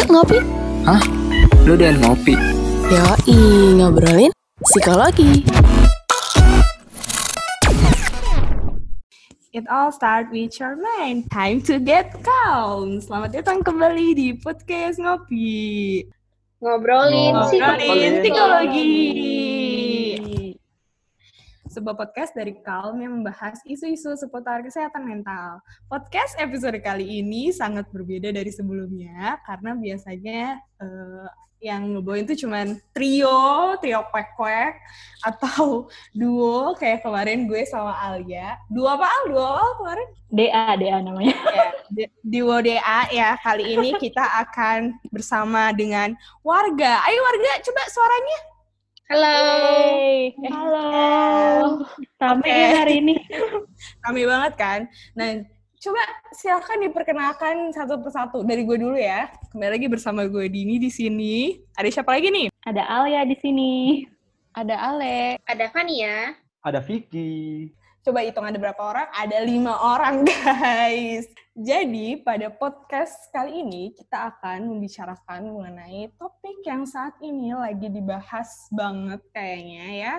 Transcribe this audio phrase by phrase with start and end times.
[0.00, 0.40] Yuk ngopi.
[0.88, 1.02] Hah?
[1.68, 2.32] Lu udah ngopi?
[2.88, 3.36] Yoi,
[3.76, 4.32] ngobrolin
[4.64, 5.44] psikologi.
[9.52, 11.28] It all start with your mind.
[11.28, 13.04] Time to get calm.
[13.04, 16.08] Selamat datang kembali di podcast ngopi.
[16.64, 18.24] Ngobrolin, Ngobrolin Ngobrolin psikologi.
[18.24, 19.39] psikologi.
[21.70, 25.62] Sebuah podcast dari Calm yang membahas isu-isu seputar kesehatan mental.
[25.86, 31.30] Podcast episode kali ini sangat berbeda dari sebelumnya karena biasanya eh,
[31.62, 34.82] yang ngebawain tuh cuman trio, trio kwek-kwek
[35.22, 38.58] atau duo kayak kemarin gue sama Alia.
[38.66, 39.22] Duo apa Al?
[39.30, 40.08] Duo Al kemarin?
[40.26, 41.38] DA, DA namanya.
[41.54, 46.98] ya, di- di WDA ya kali ini kita akan bersama dengan warga.
[47.06, 48.49] Ayo warga, coba suaranya.
[49.10, 49.26] Halo.
[49.26, 50.86] Hey, halo.
[52.22, 52.54] Rame Oke.
[52.54, 53.18] ya hari ini.
[54.06, 54.80] Rame banget kan?
[55.18, 55.42] Nah,
[55.82, 55.98] coba
[56.30, 59.26] silakan diperkenalkan satu persatu dari gue dulu ya.
[59.50, 61.58] Kembali lagi bersama gue Dini di sini.
[61.74, 62.54] Ada siapa lagi nih?
[62.62, 64.06] Ada Alia di sini.
[64.54, 65.42] Ada Ale.
[65.42, 66.38] Ada Fania.
[66.62, 67.66] Ada Vicky.
[68.00, 69.12] Coba hitung ada berapa orang?
[69.12, 71.28] Ada lima orang, guys.
[71.52, 78.48] Jadi, pada podcast kali ini, kita akan membicarakan mengenai topik yang saat ini lagi dibahas
[78.72, 80.14] banget kayaknya ya.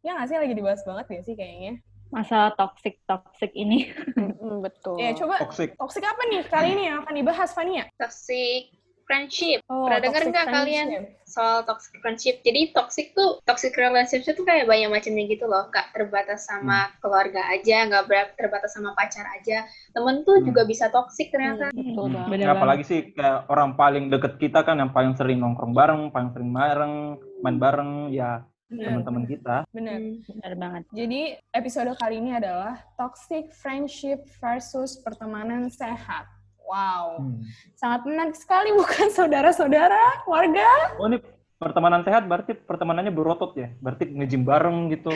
[0.00, 0.38] Ya nggak sih?
[0.40, 1.72] Lagi dibahas banget gak sih kayaknya?
[2.08, 3.92] Masalah toxic-toxic ini.
[4.16, 4.96] Mm, betul.
[4.96, 5.76] Ya, coba Toxic.
[5.76, 7.84] toxic apa nih kali ini yang akan dibahas, Fania?
[8.00, 8.72] Toxic
[9.08, 9.64] friendship.
[9.66, 10.86] Oh, Pernah denger toxic nggak kalian
[11.24, 12.44] soal toxic friendship?
[12.44, 15.72] Jadi toxic tuh, toxic relationship tuh kayak banyak macamnya gitu loh.
[15.72, 19.64] Nggak terbatas sama keluarga aja, nggak ber- terbatas sama pacar aja.
[19.90, 20.52] Temen tuh Hmm.
[20.52, 21.72] juga bisa toxic ternyata.
[21.72, 22.28] Betul Hmm.
[22.28, 26.30] Bener apalagi sih kayak orang paling deket kita kan yang paling sering nongkrong bareng, paling
[26.30, 26.94] sering bareng,
[27.40, 29.64] main bareng, ya teman-teman kita.
[29.72, 29.96] bener.
[29.96, 30.20] Hmm.
[30.28, 30.82] Benar banget.
[30.92, 31.20] Jadi,
[31.56, 36.28] episode kali ini adalah toxic friendship versus pertemanan sehat.
[36.68, 37.40] Wow, Hmm.
[37.80, 40.68] sangat menarik sekali bukan saudara-saudara, warga?
[41.00, 41.18] Oh ini
[41.58, 43.68] pertemanan sehat berarti pertemanannya berotot ya?
[43.82, 45.10] Berarti nge-gym bareng gitu.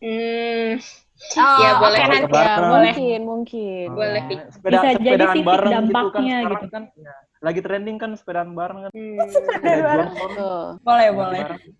[0.00, 0.80] Hmm,
[1.36, 2.00] Oh, Ya, oke, boleh.
[2.08, 2.32] nanti.
[2.32, 2.64] Bareng.
[2.64, 2.94] Ya, Boleh.
[2.96, 3.86] mungkin, mungkin.
[3.92, 6.66] Boleh, Oh, sepeda, Bisa jadi sepedaan sih, bareng gitu kan dampaknya gitu.
[6.74, 6.82] kan.
[6.96, 8.90] Ya, lagi trending kan sepedaan bareng kan.
[8.96, 9.18] hmm.
[9.56, 10.14] Sepeda bareng.
[10.86, 11.40] Boleh, boleh.
[11.44, 11.60] bareng.
[11.60, 11.79] Boleh.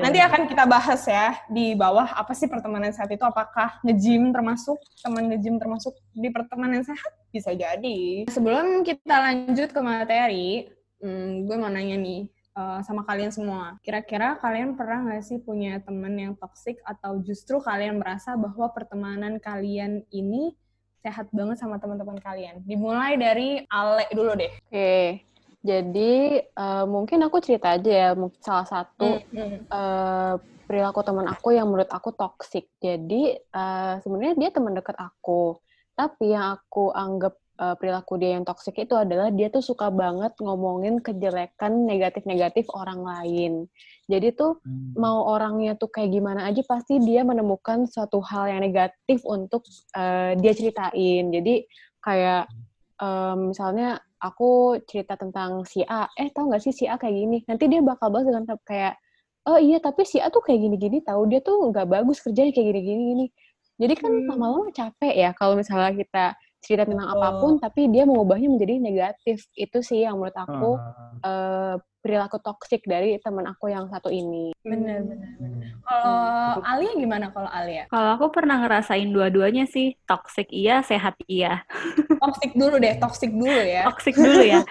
[0.00, 4.76] Nanti akan kita bahas ya di bawah apa sih pertemanan sehat itu apakah nge-gym termasuk
[5.00, 8.28] teman nge-gym termasuk di pertemanan sehat bisa jadi.
[8.28, 10.68] Sebelum kita lanjut ke materi,
[11.00, 13.80] hmm, gue mau nanya nih eh, sama kalian semua.
[13.80, 19.40] Kira-kira kalian pernah nggak sih punya teman yang toksik atau justru kalian merasa bahwa pertemanan
[19.40, 20.52] kalian ini
[21.06, 22.66] sehat banget sama teman-teman kalian?
[22.66, 24.52] Dimulai dari Ale dulu deh.
[24.66, 25.22] Oke.
[25.66, 26.12] Jadi
[26.42, 30.34] eh, mungkin aku cerita aja ya, mungkin salah satu Hmm, eh,
[30.66, 32.70] perilaku teman aku yang menurut aku toksik.
[32.78, 35.58] Jadi eh, sebenarnya dia teman dekat aku,
[35.98, 40.32] tapi yang aku anggap eh, perilaku dia yang toksik itu adalah dia tuh suka banget
[40.38, 43.52] ngomongin kejelekan negatif-negatif orang lain.
[44.06, 44.94] Jadi tuh Hmm.
[44.96, 49.66] mau orangnya tuh kayak gimana aja pasti dia menemukan suatu hal yang negatif untuk
[49.98, 51.24] eh, dia ceritain.
[51.34, 51.54] Jadi
[52.00, 52.46] kayak
[53.02, 54.00] em, misalnya
[54.32, 57.38] aku cerita tentang si A, eh tau gak sih si A kayak gini?
[57.48, 58.94] Nanti dia bakal bahas dengan kayak,
[59.48, 62.66] oh iya tapi si A tuh kayak gini-gini tahu dia tuh nggak bagus kerjanya kayak
[62.74, 63.26] gini-gini gini.
[63.80, 64.28] Jadi kan Hmm.
[64.32, 66.24] lama-lama capek ya kalau misalnya kita
[66.64, 67.20] cerita tentang Betul.
[67.22, 69.46] apa pun tapi dia mengubahnya menjadi negatif.
[69.54, 71.12] Itu sih yang menurut aku Ah.
[71.22, 71.74] eh,
[72.06, 74.54] perilaku toksik dari teman aku yang satu ini.
[74.62, 75.26] Bener, bener.
[75.42, 75.58] Hmm.
[75.82, 77.90] Kalau Alia gimana kalau Alia?
[77.90, 81.66] Kalau aku pernah ngerasain dua-duanya sih, toxic iya, sehat iya.
[82.22, 83.82] Toxic dulu deh, toxic dulu ya.
[83.90, 84.62] Toxic dulu ya.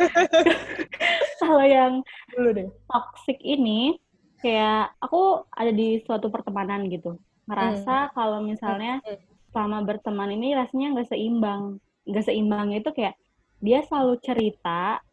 [1.44, 2.00] Kalau yang
[2.31, 2.68] Dulu deh.
[2.88, 4.00] toxic ini,
[4.40, 7.19] kayak aku ada di suatu pertemanan gitu.
[7.52, 9.19] Ngerasa kalau misalnya Hmm.
[9.52, 11.84] selama berteman ini rasanya nggak seimbang.
[12.07, 13.19] Nggak seimbangnya itu kayak
[13.59, 15.03] dia selalu cerita,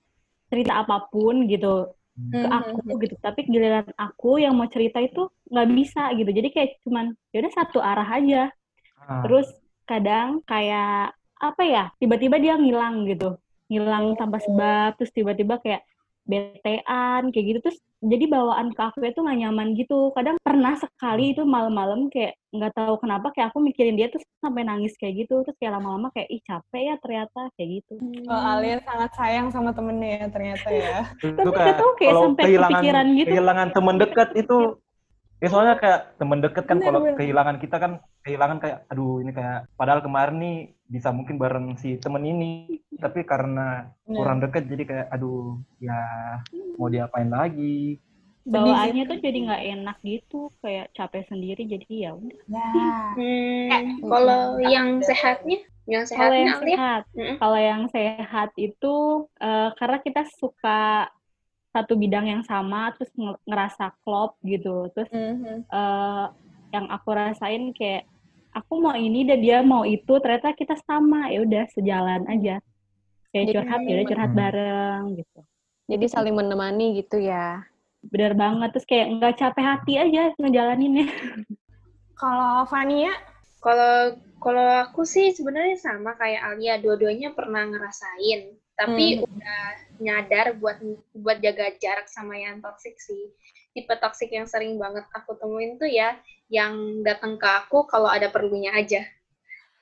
[0.48, 1.90] cerita apa pun gitu
[2.32, 2.52] ke Hmm.
[2.58, 7.06] aku gitu tapi giliran aku yang mau cerita itu nggak bisa gitu jadi kayak cuman
[7.32, 8.42] yaudah satu arah aja
[9.00, 9.22] Ah.
[9.24, 9.48] terus
[9.88, 11.12] kadang kayak
[11.42, 13.36] apa ya tiba-tiba dia ngilang gitu
[13.70, 15.82] ngilang tanpa sebab terus tiba-tiba kayak
[16.22, 17.58] betean kayak gitu.
[17.62, 20.10] Terus jadi bawaan ke aku itu nggak nyaman gitu.
[20.14, 24.66] Kadang pernah sekali itu malam-malam kayak nggak tahu kenapa kayak aku mikirin dia terus sampai
[24.66, 25.42] nangis kayak gitu.
[25.46, 27.94] Terus kayak lama-lama kayak ih capek ya ternyata kayak gitu.
[28.26, 30.98] Kalau Alia sangat sayang sama temennya ya ternyata ya.
[31.22, 33.28] itu Tapi kayak tahu kayak kalau sampai kehilangan kepikiran gitu.
[33.30, 34.58] kehilangan teman dekat itu
[35.42, 39.66] ya soalnya kayak teman dekat kan kalau kehilangan kita kan kehilangan kayak aduh ini kayak
[39.74, 40.56] padahal kemarin nih
[40.86, 44.16] bisa mungkin bareng si temen ini tapi karena Bener.
[44.22, 45.98] kurang dekat jadi kayak aduh ya
[46.78, 47.98] mau diapain lagi?
[48.42, 52.38] Bawaannya tuh jadi nggak enak gitu kayak capek sendiri jadi ya udah.
[52.46, 52.62] Ya.
[53.18, 57.02] Hmm, kalau yang sehatnya, yang kalau yang sehatnya sehat
[57.42, 58.94] kalau yang sehat itu
[59.42, 61.10] eh, karena kita suka
[61.74, 64.88] satu bidang yang sama terus nge- ngerasa klop gitu.
[64.94, 65.64] Terus Mhm.
[65.72, 66.26] eh,
[66.74, 68.04] yang aku rasain kayak
[68.56, 71.28] aku mau ini dan dia mau itu ternyata kita sama.
[71.32, 72.60] Ya udah sejalan aja.
[73.32, 74.40] Kayak Jadi curhat ya udah curhat Hmm.
[74.40, 75.40] bareng gitu.
[75.90, 77.64] Jadi saling menemani gitu ya.
[78.12, 78.68] bener banget.
[78.74, 81.06] Terus kayak nggak capek hati aja ngejalaninnya.
[82.20, 83.12] Kalau Fania,
[83.62, 88.40] Kalau kalau aku sih sebenarnya sama kayak Alia, dua-duanya pernah ngerasain,
[88.82, 89.62] tapi udah
[90.02, 90.82] nyadar buat
[91.14, 93.30] buat jaga jarak sama yang toxic sih.
[93.72, 96.18] Tipe toxic yang sering banget aku temuin tuh ya
[96.52, 99.00] yang datang ke aku kalau ada perlunya aja.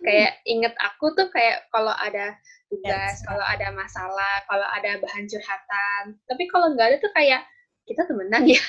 [0.01, 2.37] Kayak inget aku tuh kayak kalau ada
[2.71, 3.27] tugas, Yes.
[3.27, 6.03] kalau ada masalah, kalau ada bahan curhatan.
[6.31, 7.43] Tapi kalau nggak ada tuh kayak
[7.85, 8.63] kita temenan ya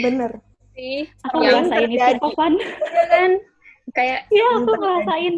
[0.00, 0.30] bener.
[0.72, 1.04] sih.
[1.24, 2.18] aku Yang ngerasain itu terjadi.
[2.20, 2.54] kok Van
[2.92, 3.30] ya kan
[3.94, 5.34] kayak iya aku ngerasain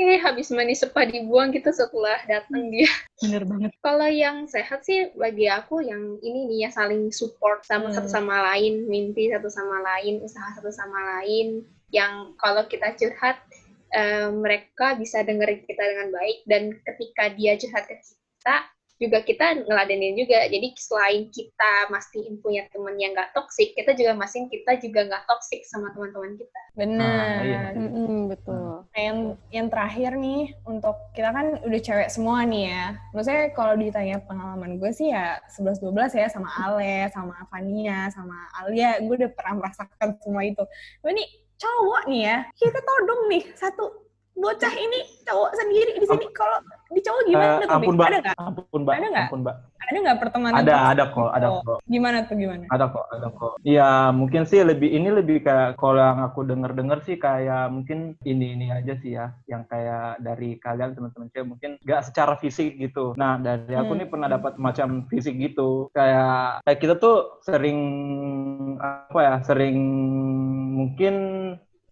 [0.00, 2.90] eh habis mandi sepa dibuang gitu setelah datang dia.
[3.22, 7.92] bener banget Kalau yang sehat sih bagi aku yang ini nih ya saling support sama
[7.92, 7.94] Hmm.
[7.94, 11.62] satu sama lain, mimpi satu sama lain, usaha satu sama lain.
[11.92, 12.12] Yang
[12.42, 13.38] kalau kita curhat
[13.94, 18.56] eh, mereka bisa dengerin kita dengan baik dan ketika dia curhat ke kita
[19.02, 20.46] juga kita ngeladenin juga.
[20.46, 25.24] Jadi selain kita mastiin punya temen yang nggak toksik, kita juga mastiin kita juga nggak
[25.26, 26.60] toksik sama teman-teman kita.
[26.78, 27.02] Bener.
[27.02, 27.62] Ah, iya.
[27.74, 28.86] Mm-mm, betul.
[28.86, 29.18] Nah, yang
[29.50, 32.84] yang terakhir nih untuk kita kan udah cewek semua nih ya.
[33.10, 38.46] Maksudnya kalau ditanya pengalaman gue sih ya 11 12 ya sama Ale, sama Fania, sama
[38.62, 40.62] Alia, gue udah pernah merasakan semua itu.
[41.02, 43.84] Tapi nih cowok nih ya, kita todong nih satu
[44.34, 46.58] bocah ini cowok sendiri di sini kalau
[46.90, 47.68] di cowok gimana tuh?
[47.70, 48.36] ampun mbak, Ada nggak?
[48.36, 49.24] ampun mbak, Ada nggak?
[49.24, 49.56] ampun mbak.
[49.84, 50.56] Ada nggak pertemanan?
[50.56, 51.78] Ada, toksik ada kok, ada kok.
[51.84, 52.64] Gimana tuh gimana?
[52.66, 53.52] Ada kok, ada kok.
[53.60, 58.56] Ya mungkin sih lebih ini lebih kayak kalau yang aku denger-denger sih kayak mungkin ini
[58.56, 63.12] ini aja sih ya, yang kayak dari kalian teman-teman cewek mungkin nggak secara fisik gitu.
[63.14, 64.00] Nah dari aku Hmm.
[64.00, 67.78] nih pernah dapat macam fisik gitu, kayak kayak kita tuh sering
[68.80, 69.76] apa ya, sering
[70.74, 71.14] mungkin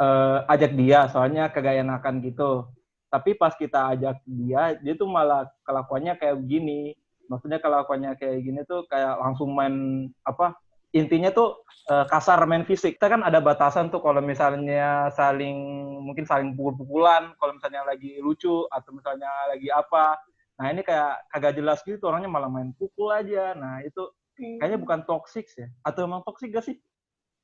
[0.03, 2.67] eh, ajak dia, soalnya kagak enakan gitu.
[3.13, 6.97] Tapi pas kita ajak dia, dia tuh malah kelakuannya kayak begini
[7.33, 10.53] maksudnya kelakuannya kayak gini tuh kayak langsung main apa
[10.93, 15.57] intinya tuh eh, kasar main fisik kita kan ada batasan tuh kalau misalnya saling
[16.05, 20.21] mungkin saling pukul-pukulan kalau misalnya lagi lucu atau misalnya lagi apa
[20.61, 24.05] nah ini kayak kagak jelas gitu orangnya malah main pukul aja nah itu
[24.37, 26.77] kayaknya bukan toxic ya atau emang toxic gak sih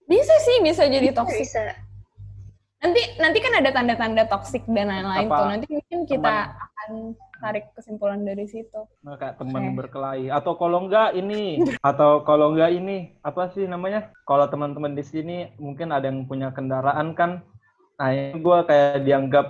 [0.09, 1.45] Bisa sih, bisa jadi toksik.
[1.45, 1.88] Bisa.
[2.79, 5.47] Nanti nanti kan ada tanda-tanda toksik dan lain-lain tuh.
[5.47, 6.63] Nanti mungkin kita Teman.
[6.63, 6.91] akan
[7.39, 8.87] tarik kesimpulan dari situ.
[9.03, 9.77] Nah, kayak teman Oke.
[9.83, 11.59] berkelahi atau kalau enggak ini
[11.91, 16.51] atau kalau enggak ini apa sih namanya kalau teman-teman di sini mungkin ada yang punya
[16.51, 17.43] kendaraan kan
[17.99, 19.47] nah ini gue kayak dianggap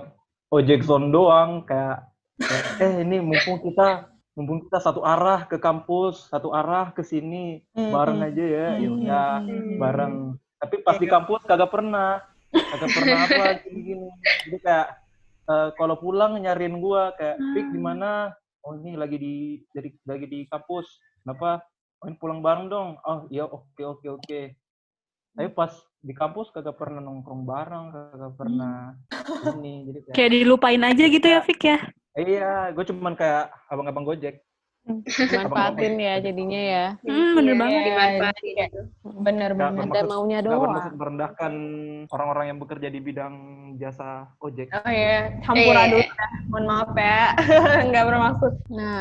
[0.49, 2.01] ojek zone doang kayak,
[2.41, 7.61] kayak, eh ini mumpung kita mumpung kita satu arah ke kampus satu arah ke sini
[7.73, 9.77] bareng aja ya ya udah Hmm.
[9.77, 10.13] bareng
[10.57, 14.09] tapi pas di kampus kagak pernah kagak pernah apa gini-gini
[14.45, 14.87] jadi kayak
[15.49, 18.33] eh, kalau pulang nyariin gua kayak Pik di mana?
[18.65, 19.35] Oh ini lagi di
[19.71, 20.99] dari lagi di kampus.
[21.23, 21.63] Kenapa?
[22.03, 22.89] Oh ini pulang bareng dong.
[23.07, 24.41] Oh iya oke oke oke.
[25.35, 28.95] Tapi pas di kampus kagak pernah nongkrong bareng kagak pernah
[29.51, 31.77] ini jadi kayak kayak dilupain aja gitu ya Fik ya?
[32.15, 34.39] Iya gue cuman kayak abang-abang gojek
[35.29, 36.85] Manfaatin ya jadinya ya.
[37.01, 38.65] hmm, bener Iya, banget dimanfaatin Iya.
[38.65, 38.81] gitu.
[39.21, 39.85] Bener Nggak banget.
[39.85, 40.63] Ada maunya nggak doang.
[40.65, 41.53] bermaksud merendahkan
[42.09, 43.33] orang-orang yang bekerja di bidang
[43.77, 45.91] jasa ojek Oh iya, campura Iya.
[45.91, 46.27] dulu ya.
[46.49, 47.21] Mohon maaf ya.
[47.89, 48.53] Nggak bermaksud.
[48.69, 48.99] Nah,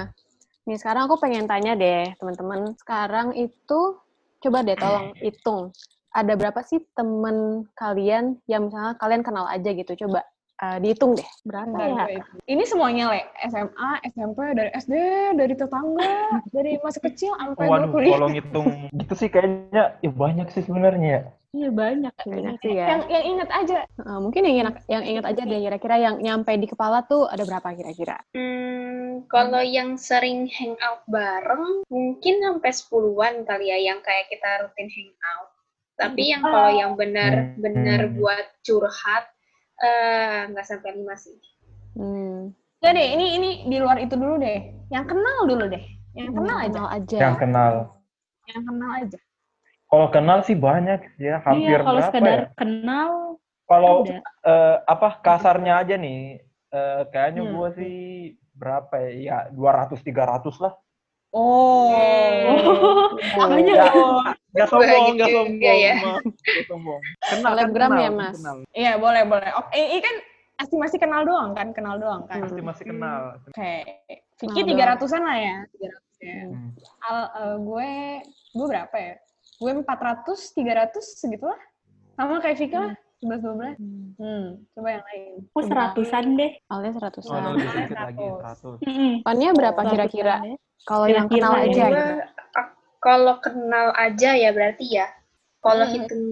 [0.64, 2.60] nih sekarang aku pengen tanya deh, teman-teman.
[2.76, 3.80] Sekarang itu
[4.38, 5.72] coba deh tolong hitung.
[6.08, 9.92] Ada berapa sih temen kalian yang misalnya kalian kenal aja gitu?
[10.04, 10.24] Coba
[10.58, 11.28] eh, dihitung deh.
[11.42, 12.22] Berapa Bentar, ya?
[12.44, 13.22] Ini semuanya, Le.
[13.46, 14.94] SMA, SMP, dari SD,
[15.34, 16.10] dari tetangga,
[16.54, 18.12] dari masih kecil, sampai dulu Waduh, kuliah.
[18.14, 18.66] kalau ngitung
[19.00, 21.22] gitu sih kayaknya ya banyak sih sebenarnya ya.
[21.48, 22.36] iya banyak sih
[22.76, 22.86] ya.
[22.92, 23.78] Yang, yang inget aja.
[23.88, 27.40] Eh, mungkin yang ingat, yang ingat aja deh kira-kira yang nyampe di kepala tuh ada
[27.48, 28.20] berapa kira-kira?
[28.36, 34.92] Hmm, kalau yang sering hangout bareng, mungkin sampai sepuluhan kali ya yang kayak kita rutin
[34.92, 35.48] hangout.
[35.96, 38.14] Tapi yang kalau yang benar-benar Hmm.
[38.20, 39.24] buat curhat,
[39.82, 41.34] eh, nggak sampai lima sih.
[41.98, 42.54] Hmm,
[42.94, 44.86] deh, ini ini di luar itu dulu deh.
[44.90, 45.84] Yang kenal dulu deh.
[46.14, 46.68] Yang kenal aja.
[46.68, 47.16] kenal aja.
[47.18, 47.72] Yang kenal.
[48.48, 49.18] Yang kenal aja.
[49.88, 52.46] Kalau kenal sih banyak ya, hampir iya kalau berapa sekedar ya?
[52.60, 53.10] kenal
[53.68, 53.94] Kalau
[54.48, 56.40] eh, apa kasarnya aja nih,
[56.72, 57.52] eh, kayaknya Hmm.
[57.56, 57.96] gua sih
[58.56, 59.10] berapa ya?
[59.16, 60.72] Ya 200 300 lah.
[61.32, 62.56] Oh.
[63.36, 64.24] banyak Ya, Oh.
[64.56, 65.94] Gak sombong, gak juga sombong, ya.
[66.00, 66.22] maaf.
[66.24, 67.00] Gak sombong.
[67.20, 68.34] Kenal kan Selebgram kenal, ya, kan Mas?
[68.40, 68.56] kenal.
[68.72, 69.50] Iya, boleh, boleh.
[69.60, 70.14] Oke, ini kan
[70.58, 71.68] masih masih kenal doang kan?
[71.76, 72.40] Kenal doang kan?
[72.40, 72.44] Hmm.
[72.48, 73.20] Pasti masih kenal.
[73.44, 73.72] Oke.
[74.38, 75.56] Vicky tiga ratusan lah ya.
[75.76, 76.50] 300 Ya.
[76.50, 76.74] Hmm.
[77.06, 77.90] Al, eh, gue
[78.58, 79.14] gue berapa ya?
[79.62, 81.58] Gue 400, 300 segitulah.
[82.18, 83.78] Sama kayak Vika lah, 11 12.
[84.18, 85.32] Hmm, coba yang lain.
[85.54, 86.52] Aku seratusan deh.
[86.66, 87.30] Oh, seratusan.
[87.30, 88.82] lebih Soalnya sedikit lagi, 100.
[88.82, 88.86] 100.
[88.90, 89.12] Mm-mm.
[89.22, 90.34] Pannya berapa Seratusan kira-kira?
[90.82, 92.14] Kalau yang kenal aja Gue, gitu.
[92.98, 95.06] Kalau kenal aja ya berarti ya.
[95.58, 95.94] Kalau Hmm.
[95.94, 96.24] hitung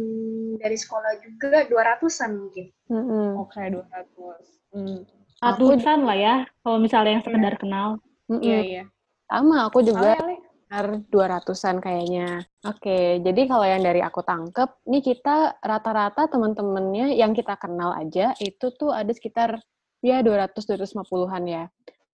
[0.57, 2.71] dari sekolah juga 200-an mungkin.
[2.87, 3.43] Mm-mm.
[3.43, 4.43] Oke, 200.
[4.71, 5.03] Hmm.
[5.43, 6.35] Aku- Ratusan lah ya.
[6.63, 7.89] Kalau misalnya yang sekedar kenal.
[8.31, 8.43] Mm-mm.
[8.43, 8.85] Iya, iya.
[9.27, 12.47] Sama, aku juga sekitar 200-an kayaknya.
[12.63, 18.31] Oke, jadi kalau yang dari aku tangkep, nih kita rata-rata teman-temannya yang kita kenal aja
[18.39, 19.59] itu tuh ada sekitar
[20.03, 21.65] ya 200-250-an ya.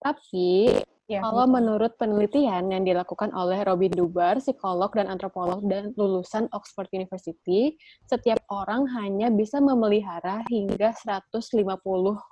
[0.01, 0.73] Tapi
[1.13, 1.55] Iya, kalau betul.
[1.61, 7.77] menurut penelitian yang dilakukan oleh Robin Dubar, psikolog dan antropolog dan lulusan Oxford University,
[8.09, 11.53] setiap orang hanya bisa memelihara hingga 150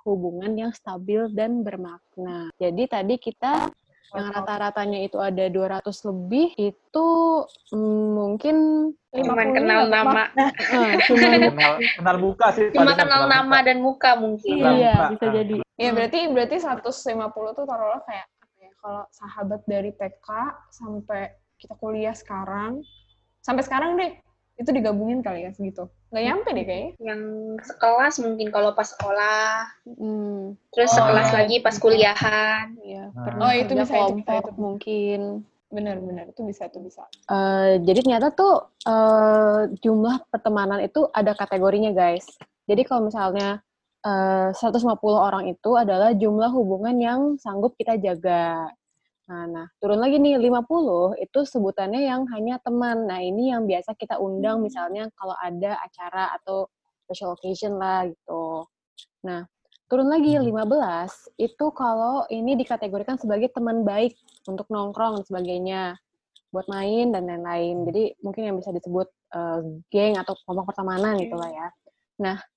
[0.01, 2.49] hubungan yang stabil dan bermakna.
[2.57, 3.69] Jadi tadi kita
[4.11, 7.07] yang rata-ratanya itu ada 200 lebih itu
[7.71, 8.55] mm, mungkin
[9.13, 10.23] Cuman 50 kenal nama.
[10.71, 12.65] Eh, cuman kenal, kenal muka sih.
[12.73, 13.33] Cuma kenal muka.
[13.37, 14.57] nama dan muka mungkin.
[14.57, 15.07] Kenal Iya, muka.
[15.13, 15.55] bisa jadi.
[15.77, 18.40] Iya, berarti berarti 150 tuh taruhlah kayak ya?
[18.81, 20.27] Kalau sahabat dari TK
[20.73, 22.81] sampai kita kuliah sekarang,
[23.39, 24.17] sampai sekarang deh,
[24.57, 25.85] itu digabungin kali ya segitu.
[26.09, 26.91] Nggak nyampe deh kayaknya.
[26.97, 27.21] Yang
[27.63, 29.69] sekelas mungkin kalau pas sekolah.
[29.85, 30.41] mm,
[30.73, 31.35] Terus Oh, sekelas iya.
[31.37, 32.65] lagi pas kuliahan.
[32.81, 33.23] ya, Nah.
[33.23, 34.51] pernah Oh, itu bisa, itu bisa, kelompok itu.
[34.57, 35.21] mungkin.
[35.71, 37.05] Benar-benar, itu bisa, itu bisa.
[37.31, 42.25] Eh, jadi ternyata tuh eh, jumlah pertemanan itu ada kategorinya guys.
[42.65, 43.61] Jadi kalau misalnya
[44.05, 48.69] eh, 150 orang itu adalah jumlah hubungan yang sanggup kita jaga.
[49.31, 53.07] Nah, nah, turun lagi nih 50 itu sebutannya yang hanya teman.
[53.07, 56.67] Nah, ini yang biasa kita undang misalnya kalau ada acara atau
[57.07, 58.67] special occasion lah gitu.
[59.23, 59.47] Nah,
[59.87, 64.15] turun lagi 15 itu kalau ini dikategorikan sebagai teman baik
[64.47, 65.81] untuk nongkrong dan sebagainya
[66.51, 67.87] buat main dan lain-lain.
[67.87, 69.59] Jadi mungkin yang bisa disebut eh,
[69.91, 71.67] geng atau kelompok pertemanan gitu lah ya.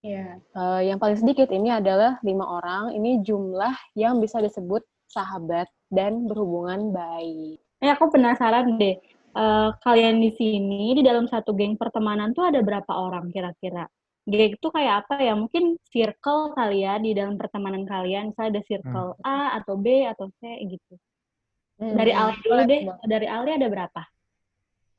[0.04, 0.38] Iya.
[0.40, 2.92] Eh, yang paling sedikit ini adalah lima orang.
[2.92, 7.58] Ini jumlah yang bisa disebut sahabat dan berhubungan baik.
[7.80, 8.96] Eh, aku penasaran deh.
[9.34, 13.88] Eh, kalian di sini di dalam satu geng pertemanan tuh ada berapa orang kira-kira?
[14.24, 15.34] Geng itu kayak apa ya?
[15.36, 18.30] Mungkin circle kali ya di dalam pertemanan kalian.
[18.32, 20.94] Misalnya ada circle A atau B atau C gitu.
[21.74, 22.80] Dari Hmm, Ali dulu deh.
[23.04, 24.02] Dari Ali ada berapa?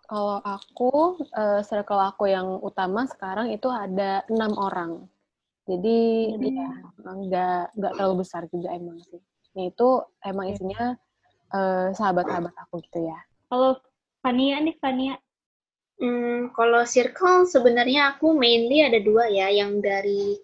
[0.09, 0.91] Kalau aku,
[1.41, 4.91] eh, circle aku yang utama sekarang itu ada enam orang.
[5.69, 5.99] Jadi
[6.37, 6.45] Hmm.
[6.57, 6.67] ya
[7.01, 9.21] nggak nggak terlalu besar juga emang sih.
[9.55, 9.89] Ini itu
[10.29, 10.83] emang isinya
[11.55, 13.19] eh, sahabat-sahabat aku gitu ya.
[13.49, 13.79] Kalau
[14.25, 15.15] Fania nih, Fania.
[16.01, 20.35] Hmm, kalau circle sebenarnya aku mainly ada dua ya, yang dari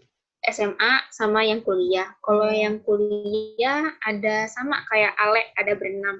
[0.45, 2.07] SMA sama yang kuliah.
[2.25, 6.17] Kalau yang kuliah ada sama kayak Ale, ada berenam.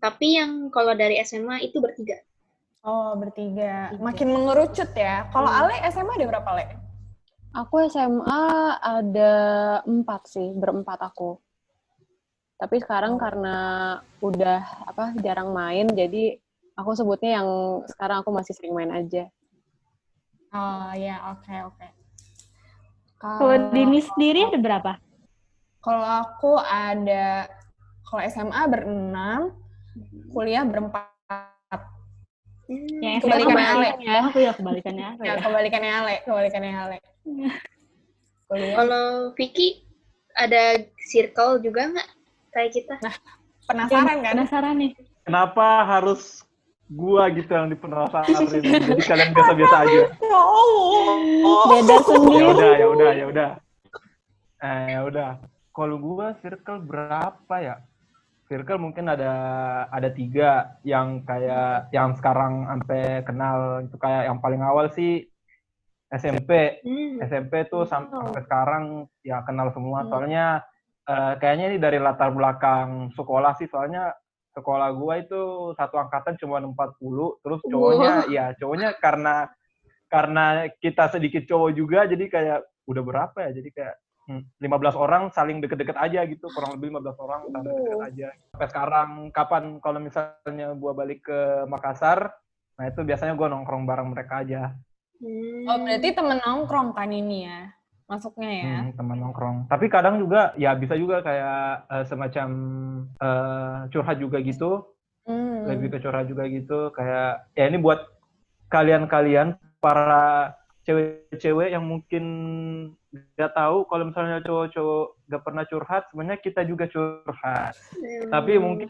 [0.00, 2.18] Tapi yang kalau dari SMA itu bertiga.
[2.80, 3.92] Oh, bertiga.
[3.92, 4.00] Tiga.
[4.00, 5.28] Makin mengerucut ya.
[5.28, 6.66] Kalau Ale SMA ada berapa, Le?
[7.52, 8.44] Aku SMA
[8.80, 9.32] ada
[9.84, 11.36] empat sih, berempat aku.
[12.56, 13.20] Tapi sekarang Oh.
[13.20, 13.56] karena
[14.20, 16.40] udah apa jarang main, jadi
[16.76, 17.48] aku sebutnya yang
[17.88, 19.28] sekarang aku masih sering main aja.
[20.52, 21.86] Oh, ya, oke, oke.
[23.20, 24.92] Kalau Dini sendiri ada berapa?
[25.84, 27.48] Kalau aku ada,
[28.08, 29.52] kalau SMA berenam,
[30.32, 31.19] kuliah berempat.
[32.70, 33.88] Hmm, Yang Kebalikan SMA Ale.
[33.98, 34.16] ya.
[34.30, 35.20] Aku ya kebalikannya Ale.
[35.20, 35.42] Ya, ya.
[35.42, 36.96] kebalikannya Ale, kebalikannya Ale.
[38.48, 39.82] Kalau Vicky
[40.34, 42.08] ada circle juga nggak
[42.50, 42.94] kayak kita?
[43.66, 44.34] Penasaran kan?
[44.38, 44.90] Penasaran nih.
[45.22, 46.42] Kenapa harus
[46.86, 48.46] gua gitu yang dipenasarin?
[48.46, 50.00] Jadi kalian biasa-biasa aja.
[51.66, 52.44] Beda Ya sendiri.
[52.46, 53.50] udah, ya udah, ya udah.
[54.60, 55.30] Eh, ya udah.
[55.70, 57.82] Kalau gua circle berapa ya?
[58.50, 59.30] Circle mungkin ada
[59.94, 65.22] ada tiga yang kayak yang sekarang sampai kenal itu kayak yang paling awal sih
[66.10, 66.82] SMP.
[66.82, 67.22] Hmm.
[67.22, 68.34] SMP tuh sam- Wow.
[68.34, 68.84] sampai sekarang
[69.22, 70.02] ya kenal semua.
[70.02, 70.10] Hmm.
[70.10, 70.66] Soalnya
[71.06, 73.70] eh, kayaknya ini dari latar belakang sekolah sih.
[73.70, 74.10] Soalnya
[74.50, 79.46] sekolah gua itu satu angkatan cuma 40, terus cowoknya ya cowoknya karena
[80.10, 83.54] karena kita sedikit cowok juga jadi kayak udah berapa ya?
[83.54, 83.94] Jadi kayak
[84.28, 84.60] 15
[84.94, 88.28] orang saling deket-deket aja gitu, kurang lebih 15 orang saling deket-deket aja.
[88.54, 92.30] Sampai sekarang kapan kalau misalnya gua balik ke Makassar,
[92.78, 94.76] nah itu biasanya gua nongkrong bareng mereka aja.
[95.20, 95.68] Hmm.
[95.68, 97.60] Oh, berarti temen nongkrong kan ini ya?
[98.10, 98.74] Masuknya ya?
[98.82, 99.56] Hmm, teman nongkrong.
[99.70, 102.48] Tapi kadang juga ya bisa juga kayak eh, semacam
[103.18, 104.82] eh, curhat juga gitu,
[105.28, 105.68] Hmm.
[105.68, 106.90] lebih ke curhat juga gitu.
[106.96, 108.02] Kayak ya ini buat
[108.72, 110.54] kalian-kalian para
[110.86, 112.24] cewek-cewek yang mungkin
[113.10, 117.74] nggak tahu kalau misalnya cowok-cowok nggak pernah curhat, sebenarnya kita juga curhat.
[117.94, 118.30] Hmm.
[118.30, 118.88] Tapi mungkin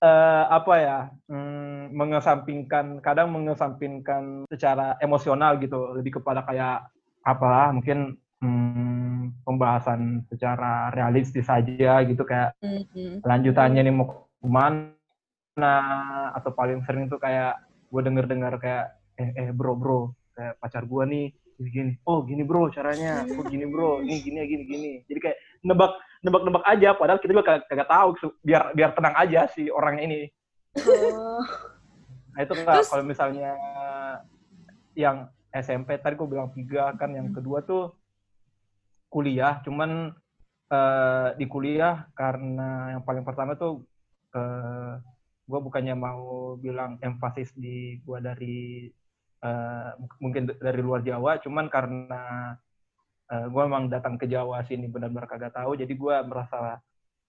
[0.00, 6.88] eh, apa ya mm, mengesampingkan kadang mengesampingkan secara emosional gitu lebih kepada kayak
[7.20, 13.20] apa mungkin mm, pembahasan secara realistis saja gitu kayak Mhm.
[13.24, 15.74] lanjutannya nih mau ke mana
[16.32, 17.60] atau paling sering tuh kayak
[17.92, 21.26] gue denger dengar kayak eh eh bro bro kayak pacar gue nih
[21.60, 23.20] gini gini oh gini bro caranya.
[23.36, 24.00] Oh gini bro.
[24.00, 24.92] Ini gini gini gini.
[25.04, 25.92] Jadi kayak nebak
[26.24, 29.68] nebak nebak aja padahal kita juga kagak, kagak tahu su- biar biar tenang aja si
[29.68, 30.20] orangnya ini.
[30.80, 31.44] Oh.
[32.30, 33.58] nah itu Terus- kalau misalnya
[34.96, 37.90] yang SMP tadi gue bilang tiga kan yang kedua tuh
[39.10, 40.14] kuliah cuman
[40.70, 43.82] eh, di kuliah karena yang paling pertama tuh
[44.30, 44.94] eh,
[45.50, 48.86] gue bukannya mau bilang emphasis di gue dari
[49.40, 52.22] eh, mungkin dari luar Jawa cuman karena
[53.26, 56.76] eh, gue emang datang ke Jawa sini benar-benar kagak tahu jadi gue merasa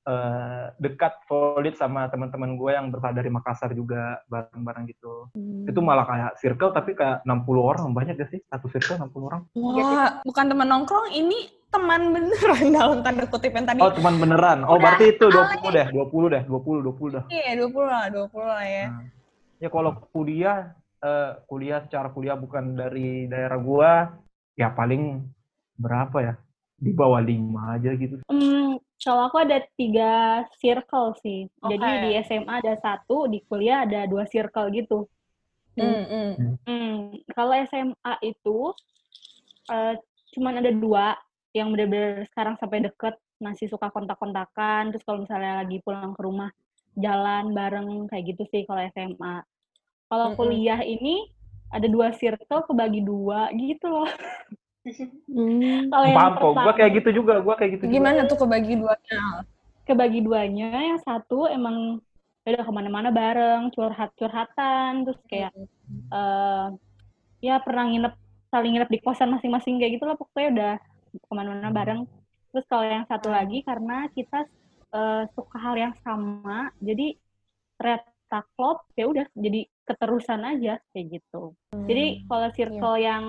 [0.01, 5.30] eh, dekat solid sama teman-teman gue yang berasal dari Makassar juga bareng-bareng gitu
[5.70, 9.41] itu malah kayak circle tapi kayak 60 orang banyak gak sih satu circle 60 orang
[9.53, 13.80] Wah, bukan teman nongkrong, ini teman beneran dalam tanda kutip yang tadi.
[13.80, 15.72] oh teman beneran oh Udah berarti itu 20 Ale.
[15.72, 18.86] deh 20 deh 20 20 dah Iya, 20 lah, 20 lah ya.
[18.91, 19.03] Nah,
[19.62, 23.91] ya kalau kuliah eh, kuliah secara kuliah bukan dari daerah gua
[24.55, 25.25] ya paling
[25.75, 26.34] berapa ya
[26.81, 31.50] di bawah lima aja gitu Hmm, kalau aku ada tiga circle sih.
[31.62, 32.01] Jadi Oke.
[32.05, 35.10] di SMA ada satu, di kuliah ada dua circle gitu.
[35.77, 36.31] Hmm, hmm.
[36.67, 36.98] Hmm,
[37.34, 38.58] kalau SMA itu
[39.72, 39.93] eh,
[40.38, 41.17] cuman ada dua
[41.51, 44.93] yang benar-benar sekarang sampai deket masih suka kontak-kontakan.
[44.93, 46.50] Terus kalau misalnya lagi pulang ke rumah
[46.96, 49.43] jalan bareng kayak gitu sih kalau SMA.
[50.12, 50.38] Kalau Mm-mm.
[50.38, 51.32] kuliah ini
[51.72, 54.10] ada dua circle kebagi dua gitu loh.
[55.32, 55.88] Hmm.
[55.88, 57.94] Kalau paham kok gua pertama- kayak gitu juga gua kayak gitu juga.
[57.96, 59.20] Gimana tuh kebagi duanya?
[59.82, 62.00] kebagi duanya yang satu emang
[62.46, 65.51] ya udah ke mana-mana bareng curhat-curhatan terus kayak
[66.13, 66.68] eh
[67.42, 68.14] ya pernah nginep
[68.53, 70.74] saling nginep di kosan masing-masing kayak gitu lah pokoknya udah
[71.18, 72.00] ke mana-mana bareng
[72.53, 74.46] terus kalau yang satu lagi karena kita
[74.94, 77.18] eh, suka hal yang sama jadi
[77.75, 78.10] ternyata
[78.55, 83.24] klop ya udah jadi keterusan aja kayak gitu jadi kalau circle yang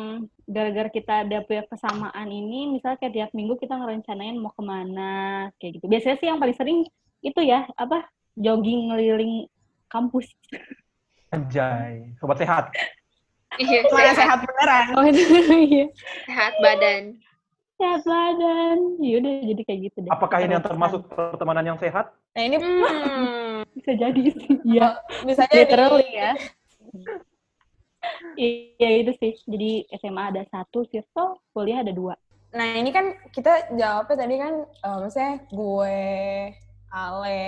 [0.51, 5.49] gara-gara kita ada punya kesamaan ini, misalnya kayak tiap minggu kita ngerencanain mau ke mana,
[5.57, 5.87] kayak gitu.
[5.89, 6.79] Biasanya sih yang paling sering
[7.25, 8.05] itu ya, apa,
[8.37, 9.49] jogging ngeliling
[9.89, 10.29] kampus.
[11.33, 12.65] Anjay, sobat sehat.
[13.57, 14.87] Iya, sehat, sehat beneran.
[14.97, 15.23] Oh, itu
[15.73, 15.87] iya.
[16.29, 17.17] sehat badan.
[17.81, 18.79] Sehat badan.
[19.01, 20.11] Yaudah, jadi kayak gitu deh.
[20.13, 22.13] Apakah ini yang termasuk pertemanan yang sehat?
[22.37, 23.63] Nah, ini Hmm.
[23.77, 25.01] Bisa jadi sih, iya.
[25.25, 26.33] bisa jadi Literally ya.
[28.35, 29.33] Iya itu sih.
[29.47, 32.19] Jadi SMA ada satu circle, kuliah ada dua.
[32.53, 35.99] Nah, ini kan kita jawabnya tadi kan, eh, maksudnya gue,
[36.93, 37.47] Ale,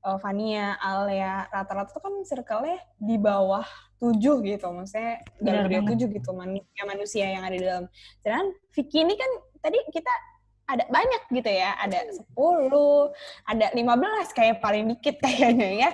[0.00, 3.64] eh, Fania, Alea, rata-rata tuh kan circle-nya di bawah
[3.96, 4.66] tujuh gitu.
[4.66, 5.88] Maksudnya gede banget.
[5.92, 7.84] tujuh gitu manusia, manusia yang ada di dalam.
[8.20, 10.12] Sedangkan Vicky ini kan tadi kita
[10.66, 11.76] ada banyak gitu ya.
[11.76, 11.98] Ada
[12.32, 13.12] 10,
[13.44, 15.90] ada 15 kayak paling dikit kayaknya ya.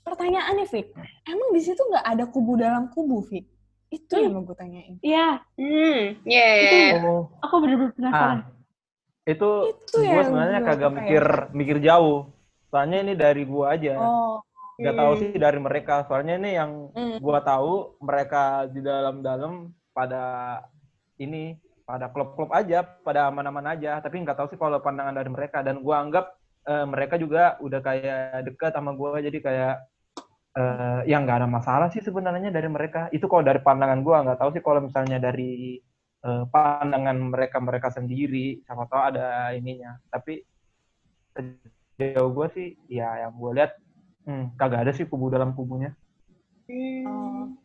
[0.00, 0.88] Pertanyaannya, Vic,
[1.28, 3.44] emang di situ nggak ada kubu dalam kubu, Vic?
[3.88, 4.96] Itu yang mau gue tanyain.
[5.00, 7.00] Iya, Hmm, ya, ya, ya.
[7.04, 8.38] Oh, aku bener-bener penasaran.
[8.40, 8.56] ah.
[9.24, 10.96] Itu, Itu gue sebenarnya kagak kepengen.
[10.96, 12.32] mikir mikir jauh.
[12.68, 13.96] Soalnya ini dari gua aja.
[13.96, 14.44] Oh,
[14.78, 16.06] Gak tahu sih dari mereka.
[16.06, 17.18] Soalnya ini yang Hmm.
[17.18, 20.22] gua tahu mereka di dalam-dalam pada
[21.18, 23.98] ini pada klub-klub aja, pada aman-aman aja.
[23.98, 25.64] Tapi nggak tahu sih kalau pandangan dari mereka.
[25.66, 26.30] Dan gua anggap
[26.68, 29.74] eh, mereka juga udah kayak dekat sama gua jadi kayak
[30.58, 33.08] eh, ya nggak ada masalah sih sebenarnya dari mereka.
[33.10, 35.80] Itu kalau dari pandangan gua nggak tahu sih kalau misalnya dari
[36.22, 39.96] eh, pandangan mereka mereka sendiri, siapa tahu ada ininya.
[40.12, 40.44] Tapi
[41.98, 43.74] sejauh gua sih, ya yang gua lihat
[44.24, 45.92] hmm, kagak ada sih kubu dalam kubunya.
[46.68, 47.58] Hmm.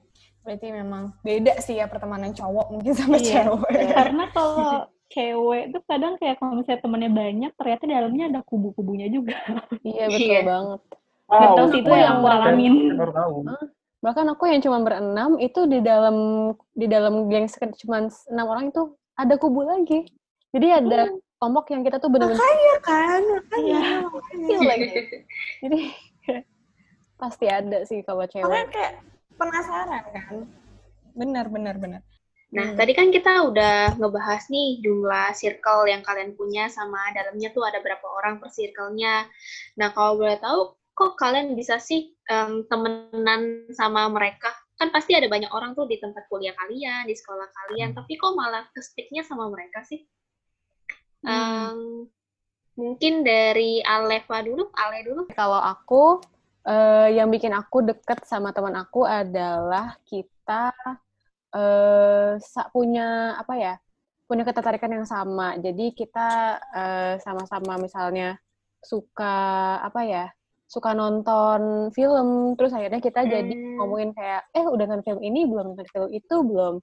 [0.44, 3.48] berarti memang beda sih ya pertemanan cowok mungkin sama Iya.
[3.48, 3.72] cewek.
[3.96, 9.08] Karena kalau cewek tuh kadang kayak kalau misalnya temennya banyak, ternyata di dalamnya ada kubu-kubunya
[9.08, 9.40] juga.
[9.88, 10.42] Iya, betul Iya.
[10.44, 10.82] banget.
[11.32, 12.76] Tahu sih itu yang aku alamin.
[14.04, 16.16] Bahkan aku yang cuma berenam itu di dalam
[16.76, 17.48] di dalam geng
[17.80, 18.84] cuma enam orang itu
[19.16, 20.12] ada kubu lagi.
[20.52, 21.08] Jadi ada
[21.44, 24.08] kelompok yang kita tuh benar-benar kan, makanya.
[24.32, 24.60] Iya.
[24.64, 24.90] lagi.
[25.60, 25.80] Jadi
[27.22, 28.64] pasti ada sih kalau Makanya cewek.
[28.72, 28.94] kayak
[29.36, 30.48] penasaran kan.
[31.14, 32.02] Benar, benar, benar.
[32.54, 32.78] Nah, Hmm.
[32.80, 37.84] tadi kan kita udah ngebahas nih jumlah circle yang kalian punya sama dalamnya tuh ada
[37.84, 39.28] berapa orang per circle-nya.
[39.76, 44.54] Nah, kalau boleh tahu, kok kalian bisa sih em, temenan sama mereka?
[44.78, 48.32] Kan pasti ada banyak orang tuh di tempat kuliah kalian, di sekolah kalian, tapi kok
[48.32, 50.06] malah kestiknya sama mereka sih?
[51.28, 52.08] Em,
[52.80, 55.22] mungkin dari Aleva dulu, Ale dulu.
[55.38, 56.22] Kalau aku
[56.68, 60.72] eh, yang bikin aku deket sama teman aku adalah kita
[61.56, 63.74] eh, sa- punya apa ya?
[64.30, 65.56] Punya ketertarikan yang sama.
[65.66, 66.20] Jadi kita
[66.76, 68.38] eh, sama-sama misalnya
[68.84, 69.26] suka
[69.88, 70.26] apa ya?
[70.74, 73.78] Suka nonton film, terus akhirnya kita jadi Hmm.
[73.78, 76.74] ngomongin kayak, eh udah nonton film ini belum, nonton film itu belum.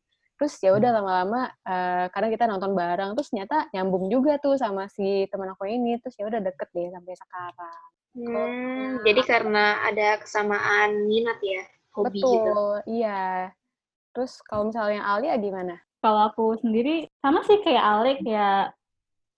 [0.41, 4.89] Terus ya udah lama-lama eh, karena kita nonton bareng, terus ternyata nyambung juga tuh sama
[4.89, 7.83] si teman aku ini, terus ya udah deket deh sampai sekarang.
[8.17, 11.61] Hmm, jadi karena ada kesamaan minat ya,
[11.93, 12.65] hobi Betul, gitu.
[12.89, 13.53] iya.
[14.17, 15.77] Terus kalau misalnya Alia gimana?
[16.01, 18.73] Kalau aku sendiri sama sih kayak Alek ya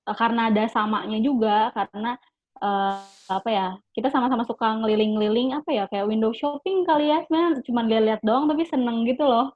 [0.06, 2.14] eh, karena ada samanya juga karena
[2.62, 7.64] eh, apa ya kita sama-sama suka ngeliling-ngeliling apa ya kayak window shopping kali ya sebenarnya
[7.66, 9.50] cuma lihat-lihat doang tapi seneng gitu loh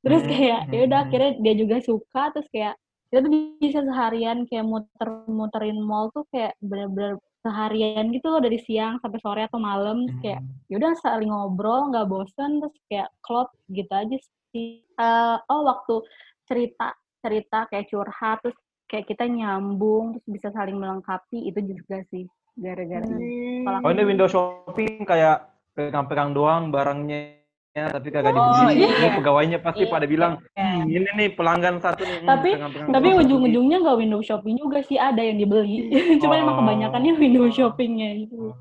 [0.00, 1.06] terus Hmm, kayak ya udah hmm.
[1.08, 2.74] akhirnya dia juga suka terus kayak
[3.10, 9.02] kita tuh bisa seharian kayak muter-muterin mall tuh kayak bener-bener seharian gitu loh dari siang
[9.02, 10.54] sampai sore atau malam terus kayak Hmm.
[10.70, 14.16] ya udah saling ngobrol nggak bosen terus kayak klop gitu aja
[14.52, 16.04] sih Eh, oh waktu
[16.44, 18.54] cerita cerita kayak curhat terus
[18.86, 23.64] kayak kita nyambung terus bisa saling melengkapi itu juga sih gara-gara ini.
[23.64, 23.86] Kalau Hmm.
[23.88, 27.41] Oh ini window shopping kayak pegang-pegang doang barangnya
[27.72, 28.84] tapi kagak Oh, dibeli.
[28.84, 28.88] iya.
[28.92, 29.92] Ini pegawainya pasti Iya.
[29.92, 30.68] pada bilang, Iya.
[30.76, 32.20] "Hmm, ini nih pelanggan satu nih.
[32.20, 32.54] hmm, Tapi-
[32.92, 35.88] tapi ujung-ujungnya nggak window shopping juga sih ada yang dibeli
[36.20, 36.60] cuma emang Oh.
[36.60, 38.52] kebanyakannya window shoppingnya beli." itu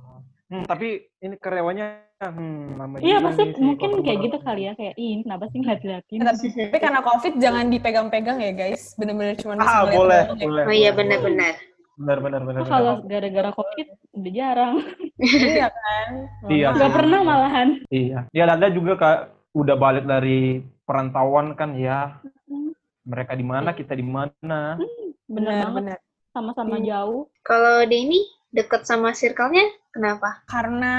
[0.52, 1.88] Hmm, tapi ini karyawannya
[2.19, 5.78] hmm, iya pasti nih si mungkin kayak gitu kali ya kayak ih kenapa sih nggak
[5.80, 8.91] diliatin Tapi, karena COVID jangan dipegang-pegang ya guys.
[9.00, 10.43] Bener-bener cuma Ah, boleh, ya.
[10.43, 10.63] boleh.
[10.67, 11.56] Oh iya boleh.
[12.02, 12.62] Benar, benar, benar.
[12.62, 13.10] Oh, kalau benar.
[13.22, 14.74] gara-gara covid udah jarang
[15.22, 16.08] Iya kan?
[16.50, 18.26] Iya nggak pernah malahan Iya.
[18.30, 19.18] Ya ada juga kak
[19.54, 22.18] udah balik dari perantauan kan ya.
[22.50, 22.74] Hmm.
[23.04, 24.82] Mereka di mana, kita di mana.
[25.26, 25.98] bener banget Bener-bener.
[26.32, 26.86] sama-sama Iya.
[26.92, 30.44] jauh Kalau Denny deket sama circle-nya, kenapa?
[30.44, 30.94] Karena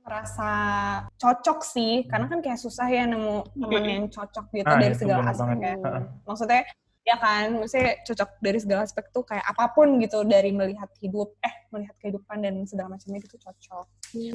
[0.00, 0.50] merasa
[1.16, 5.28] cocok sih, karena kan kayak susah ya nemu teman yang cocok gitu Ah, dari segala
[5.28, 5.74] aspek ya.
[6.24, 6.62] Maksudnya
[7.08, 11.32] ya kan, maksudnya cocok dari segala aspek tuh kayak apa pun gitu dari melihat hidup,
[11.40, 13.86] eh melihat kehidupan dan segala macamnya itu cocok.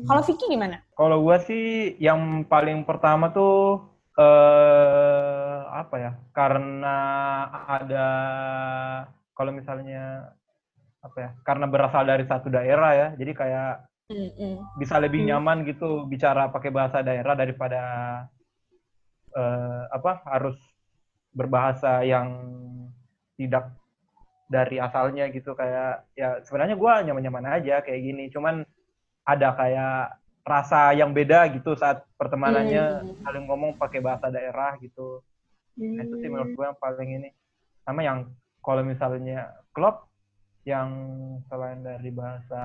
[0.09, 0.81] Kalau Vicky gimana?
[0.97, 3.85] Kalau gua sih yang paling pertama tuh
[4.17, 6.11] eh apa ya?
[6.33, 6.97] Karena
[7.69, 8.07] ada
[9.37, 10.33] kalau misalnya
[11.05, 11.29] apa ya?
[11.45, 13.07] Karena berasal dari satu daerah ya.
[13.13, 14.77] Jadi kayak Mm-mm.
[14.81, 15.29] bisa lebih Hmm.
[15.37, 17.81] nyaman gitu bicara pakai bahasa daerah daripada
[19.33, 20.57] eh, apa harus
[21.33, 22.29] berbahasa yang
[23.35, 23.73] tidak
[24.47, 25.57] dari asalnya gitu.
[25.57, 28.29] Kayak ya sebenarnya gua nyaman-nyaman aja kayak gini.
[28.29, 28.61] Cuman
[29.25, 32.85] ada kayak rasa yang beda gitu saat pertemanannya.
[33.01, 33.15] Hmm.
[33.23, 35.23] saling ngomong pakai bahasa daerah gitu.
[35.79, 37.29] Nah, itu sih menurut gue yang paling ini.
[37.81, 38.29] Sama yang
[38.61, 40.05] kalau misalnya klub
[40.63, 40.91] yang
[41.49, 42.63] selain dari bahasa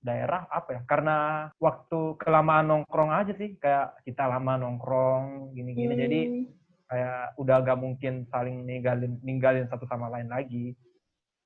[0.00, 0.80] daerah apa ya?
[0.86, 3.58] Karena waktu kelamaan nongkrong aja sih.
[3.58, 5.94] Kayak kita lama nongkrong gini-gini.
[5.94, 6.02] Hmm.
[6.06, 6.20] jadi
[6.88, 10.72] kayak udah gak mungkin saling ninggalin ninggalin satu sama lain lagi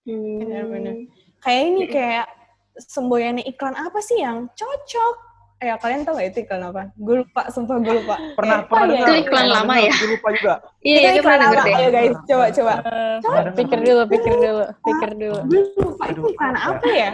[0.02, 0.42] Hmm.
[0.42, 0.94] Benar-benar.
[1.42, 2.26] Kayak ini kayak
[2.74, 5.14] semboyannya iklan apa sih yang cocok?
[5.62, 6.90] Eh, kalian tahu gak itu iklan apa?
[6.98, 8.18] Gue lupa, sumpah gue lupa.
[8.34, 9.06] pernah Apa pernah ya?
[9.06, 9.92] Itu iklan pernah lama ya?
[9.94, 11.74] gue lupa juga Iya, itu gue iklan deh.
[11.78, 12.74] Ayo guys, coba coba.
[13.22, 13.44] Dengar.
[13.54, 15.38] Pikir dulu, pikir dulu, pikir dulu.
[15.46, 17.10] Gue lupa itu iklan apa apa ya?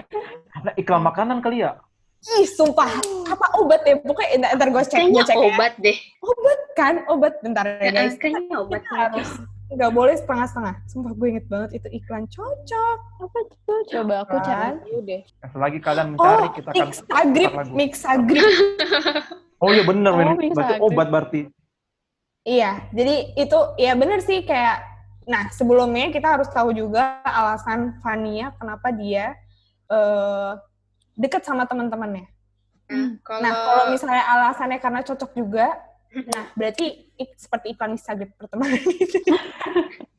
[0.58, 1.76] ada iklan makanan kali ya
[2.18, 2.90] Ih, sumpah.
[3.24, 3.94] Apa obat ya?
[3.96, 5.46] Pokoknya ntar, gue cek, gue Kayaknya cek ya.
[5.48, 5.98] obat deh.
[6.20, 6.94] Obat kan?
[7.06, 7.32] Obat.
[7.40, 8.14] Bentar ya Ya, guys.
[8.18, 8.82] kayaknya obat.
[8.82, 9.30] Kita harus
[9.68, 10.74] nggak boleh setengah-setengah.
[10.86, 12.98] Sumpah gue inget banget itu iklan cocok.
[13.22, 13.80] Apa tuh?
[13.86, 15.22] Coba aku cari dulu deh.
[15.46, 17.52] selagi kalian mencari Oh, kita akan Mixagrip.
[17.70, 18.46] Mixagrip.
[19.62, 21.40] oh iya bener Oh, berarti obat berarti
[22.42, 24.80] Iya, jadi itu ya bener sih kayak
[25.28, 29.36] nah sebelumnya kita harus tahu juga alasan Fania kenapa dia
[29.86, 30.52] eh
[31.18, 32.30] deket sama teman-temannya.
[32.88, 35.66] Nah, kalau Nah, kalau misalnya alasannya karena cocok juga,
[36.32, 39.18] nah berarti seperti iklan Instagram pertemanan itu.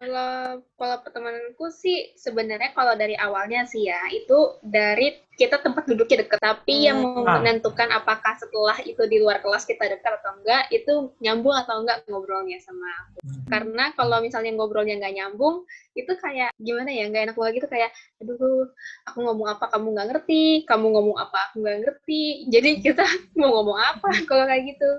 [0.00, 6.22] Kalau kalau pertemananku sih sebenarnya kalau dari awalnya sih ya itu dari kita tempat duduknya
[6.26, 6.38] deket.
[6.38, 7.24] Tapi yang Hmm.
[7.26, 7.40] Ah.
[7.40, 12.04] menentukan apakah setelah itu di luar kelas kita dekat atau enggak itu nyambung atau enggak
[12.06, 13.18] ngobrolnya sama aku.
[13.48, 15.64] Karena kalau misalnya ngobrolnya nggak nyambung
[15.96, 17.68] itu kayak gimana ya nggak enak banget gitu.
[17.72, 18.68] Kayak aduh
[19.08, 22.22] aku ngomong apa kamu nggak ngerti kamu ngomong apa aku nggak ngerti.
[22.52, 23.04] Jadi kita
[23.40, 24.90] mau ngomong apa kalau kayak gitu.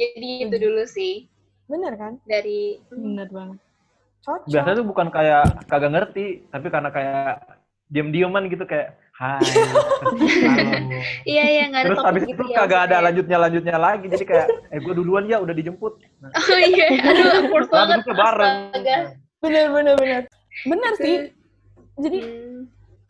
[0.00, 0.64] Jadi itu Hmm.
[0.64, 1.28] dulu sih
[1.70, 2.12] Bener kan?
[2.24, 3.58] dari bener banget
[4.20, 4.50] Cocok.
[4.50, 7.40] biasanya tuh bukan kayak kagak ngerti tapi karena kayak
[7.88, 9.40] diam-diaman gitu kayak hai.
[11.24, 12.56] Iya iya nggak ada terus habis gitu itu ya.
[12.58, 16.60] kagak ada lanjutnya lanjutnya lagi jadi kayak eh gue duluan ya udah dijemput nah, Oh
[16.60, 17.98] iya, aduh awkward banget.
[18.10, 18.56] bareng.
[19.40, 20.22] Bener bener bener.
[20.66, 21.16] Bener sih.
[21.96, 22.49] Jadi Hmm.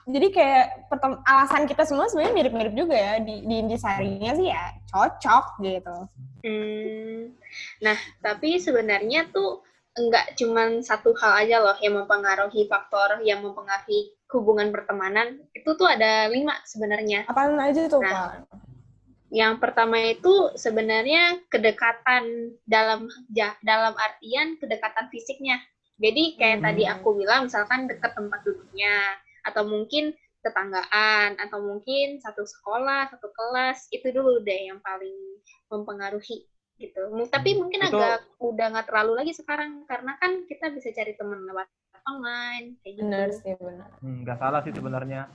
[0.09, 0.89] Jadi kayak
[1.29, 5.97] alasan kita semua sebenarnya mirip-mirip juga ya di, di intisarinya sih ya cocok gitu.
[6.41, 7.37] Hmm,
[7.85, 9.61] nah, tapi sebenarnya tuh
[9.99, 15.43] enggak cuman satu hal aja loh yang mempengaruhi faktor yang mempengaruhi hubungan pertemanan.
[15.53, 17.27] Itu tuh ada lima sebenarnya.
[17.29, 18.41] Apaan aja tuh, Nah.
[18.41, 18.57] Pak?
[19.31, 25.63] Yang pertama itu sebenarnya kedekatan dalam ja- dalam artian kedekatan fisiknya.
[26.03, 26.67] Jadi kayak Hmm.
[26.67, 33.29] tadi aku bilang misalkan dekat tempat duduknya atau mungkin tetanggaan atau mungkin satu sekolah, satu
[33.29, 35.13] kelas itu dulu deh yang paling
[35.69, 36.49] mempengaruhi
[36.81, 37.13] gitu.
[37.13, 41.13] M- Tapi mungkin Itu- agak udah nggak terlalu lagi sekarang karena kan kita bisa cari
[41.13, 41.69] teman lewat
[42.09, 43.05] online kayak gitu.
[43.05, 43.89] Bener sih, bener.
[44.01, 45.29] Hmm, nggak salah sih sebenarnya.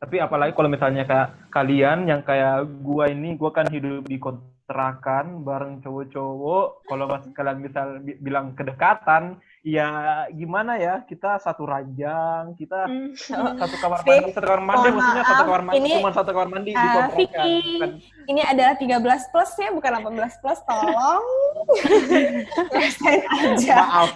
[0.00, 5.40] Tapi apalagi kalau misalnya kayak kalian yang kayak gua ini, gua kan hidup di kontrakan
[5.40, 6.84] bareng cowok-cowok.
[6.84, 9.88] Kalau mas kalian misal bi- bilang kedekatan, ya
[10.30, 11.04] gimana ya?
[11.04, 13.12] Kita satu ranjang, kita Hmm.
[13.54, 16.48] satu kamar mandi, satu kamar mandi, mohon maksudnya satu kamar mandi, ini- cuma satu kamar
[16.48, 17.16] mandi di kontrakan.
[17.16, 17.54] Vicky.
[17.76, 17.96] Bukan-
[18.30, 20.58] Ini adalah 13 plus ya, bukan 18 plus.
[20.62, 21.24] Tolong.
[22.74, 24.10] Rasain aja Maaf.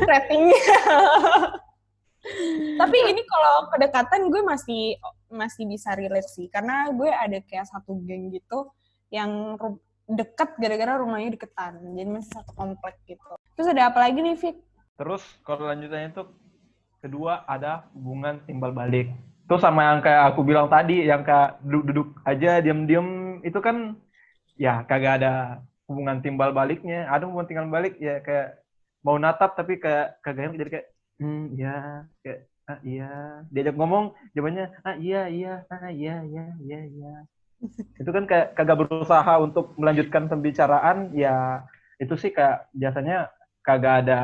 [0.00, 0.62] ratingnya.
[2.74, 4.96] Tapi ini kalau kedekatan gue masih
[5.28, 8.70] masih bisa relate sih, karena gue ada kayak satu geng gitu
[9.10, 9.58] yang
[10.04, 13.24] deket gara-gara rumahnya deketan, jadi masih satu komplek gitu.
[13.56, 14.56] Terus ada apa lagi nih, Fik?
[15.00, 16.24] Terus kalau lanjutannya itu
[17.00, 19.10] kedua ada hubungan timbal balik.
[19.44, 23.96] Itu sama yang kayak aku bilang tadi, yang kayak duduk-duduk aja diam-diam itu kan
[24.56, 27.08] ya kagak ada hubungan timbal baliknya.
[27.08, 28.60] Ada hubungan timbal balik ya kayak
[29.04, 30.86] mau natap tapi kayak kagak jadi kayak
[31.20, 36.80] hmm ya kayak ah iya diajak ngomong jawabannya ah iya iya ah iya iya iya
[36.88, 37.12] iya
[37.94, 41.62] itu kan kayak kagak berusaha untuk melanjutkan pembicaraan ya
[42.02, 43.30] itu sih kayak biasanya
[43.62, 44.20] kagak ada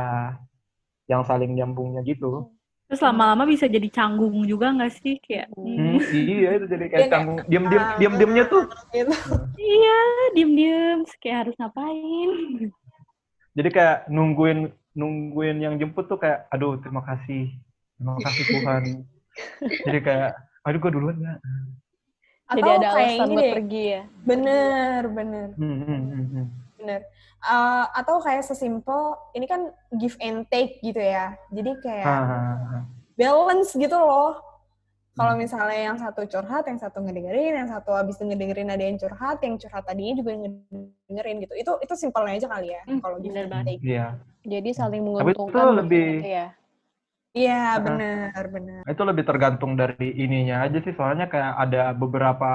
[1.10, 2.50] yang saling nyambungnya gitu.
[2.90, 5.14] Terus lama-lama bisa jadi canggung juga nggak sih?
[5.22, 8.62] Kayak, Hmm, iya itu jadi Iya, kayak kayak, canggung diam-diam ah, diam-diamnya tuh.
[8.90, 9.14] Gitu.
[9.58, 9.98] iya,
[10.34, 12.30] diem-diem, terus kayak harus ngapain?
[13.54, 14.58] Jadi kayak nungguin
[14.98, 17.50] nungguin yang jemput tuh kayak aduh terima kasih.
[17.94, 18.82] Terima kasih Tuhan.
[19.86, 20.30] jadi kayak
[20.66, 21.34] aduh gua duluan ya.
[22.50, 23.52] Jadi Atau ada kayak alasan ini buat deh.
[23.54, 24.02] pergi ya.
[24.26, 25.48] Bener, bener.
[25.54, 26.00] Hmm, hmm,
[26.34, 26.46] hmm.
[26.76, 27.00] Bener.
[27.40, 29.00] Uh, atau kayak sesimpel,
[29.32, 31.38] ini kan give and take gitu ya.
[31.48, 32.26] Jadi kayak
[33.14, 34.40] balance gitu loh.
[35.10, 35.42] Kalau Hmm.
[35.42, 39.58] misalnya yang satu curhat, yang satu ngedengerin, yang satu habis ngedengerin ada yang curhat, yang
[39.58, 41.54] curhat tadinya juga ngedengerin gitu.
[41.58, 42.82] Itu itu simpelnya aja kali ya.
[42.86, 43.66] Hmm, kalau give and banget.
[43.76, 43.82] take.
[43.84, 44.06] Iya.
[44.40, 46.46] Jadi saling itu menguntungkan mungkin lebih- gitu ya.
[47.30, 47.84] Iya, Uh-huh.
[47.86, 48.82] benar, benar.
[48.90, 52.50] Itu lebih tergantung dari ininya aja sih soalnya kayak ada beberapa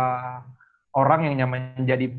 [0.91, 2.11] orang yang nyaman jadi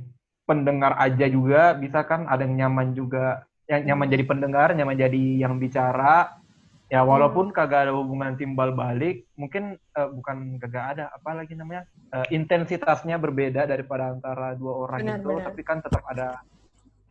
[0.48, 5.22] pendengar aja juga bisa kan ada yang nyaman juga yang nyaman jadi pendengar nyaman jadi
[5.42, 6.38] yang bicara
[6.86, 11.82] ya walaupun kagak ada hubungan timbal balik mungkin eh, bukan kagak ada apa lagi namanya
[12.14, 15.44] eh, intensitasnya berbeda daripada antara dua orang Benar, itu benar.
[15.50, 16.38] tapi kan tetap ada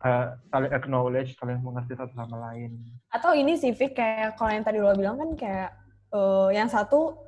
[0.04, 2.76] eh, saling acknowledge saling mengerti satu sama lain
[3.08, 5.70] Atau ini sih, Vic, kayak kalau yang tadi lo bilang kan kayak
[6.12, 7.22] eh, yang satu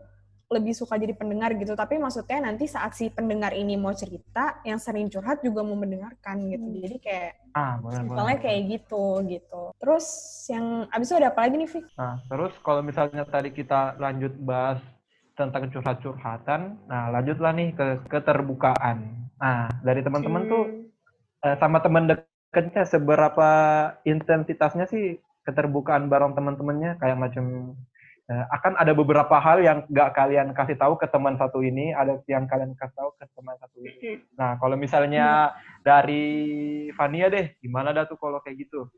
[0.48, 4.80] lebih suka jadi pendengar gitu, tapi maksudnya nanti saat si pendengar ini mau cerita, yang
[4.80, 6.64] sering curhat juga mau mendengarkan gitu.
[6.72, 6.80] Hmm.
[6.88, 9.62] Jadi kayak ah benar simpelnya kayak gitu gitu.
[9.76, 10.06] Terus
[10.48, 11.84] yang abis itu ada apa lagi nih, Vic?
[12.00, 14.80] Nah, terus kalau misalnya tadi kita lanjut bahas
[15.36, 19.28] tentang curhat-curhatan, nah lanjutlah nih ke keterbukaan.
[19.36, 20.88] Nah, dari teman-teman tuh Hmm.
[21.44, 22.08] eh, sama teman
[22.48, 23.50] dekatnya seberapa
[24.08, 27.76] intensitasnya sih keterbukaan bareng teman-temannya kayak macam
[28.28, 32.20] eh, akan ada beberapa hal yang gak kalian kasih tahu ke teman satu ini, ada
[32.24, 34.24] yang kalian kasih tahu ke teman satu ini.
[34.36, 38.88] Nah, kalau misalnya dari Fania deh, gimana dah tuh kalau kayak gitu?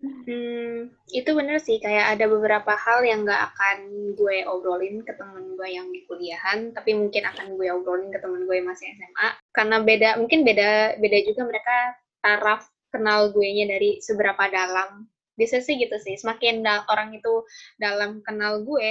[0.00, 3.78] Hmm, itu bener sih, kayak ada beberapa hal yang nggak akan
[4.16, 8.48] gue obrolin ke temen gue yang di kuliahan, tapi mungkin akan gue obrolin ke temen
[8.48, 9.28] gue yang masih SMA.
[9.52, 11.76] Karena beda, mungkin beda beda juga mereka
[12.24, 15.06] taraf kenal gue nya dari seberapa dalam.
[15.38, 17.32] Biasa sih gitu sih, semakin da- orang itu
[17.80, 18.88] dalam kenal gue,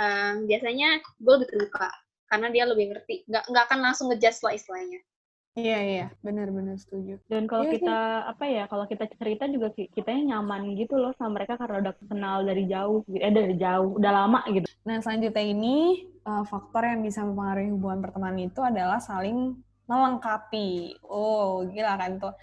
[0.00, 0.88] em, biasanya
[1.22, 1.88] gue lebih terbuka.
[2.30, 5.00] Karena dia lebih ngerti, nggak nggak akan langsung ngejudge lah istilahnya.
[5.54, 6.02] Iya, iya.
[6.26, 7.12] Benar-benar setuju.
[7.30, 7.78] Dan kalau Iya sih.
[7.78, 11.76] kita apa ya, kalau kita cerita juga ki- kitanya nyaman gitu loh sama mereka karena
[11.82, 14.66] udah kenal dari jauh, eh dari jauh, udah lama gitu.
[14.88, 15.74] Nah, selanjutnya ini
[16.26, 19.54] uh, faktor yang bisa mempengaruhi hubungan pertemanan itu adalah saling
[19.86, 20.98] melengkapi.
[21.06, 22.34] Oh, gila kan tuh.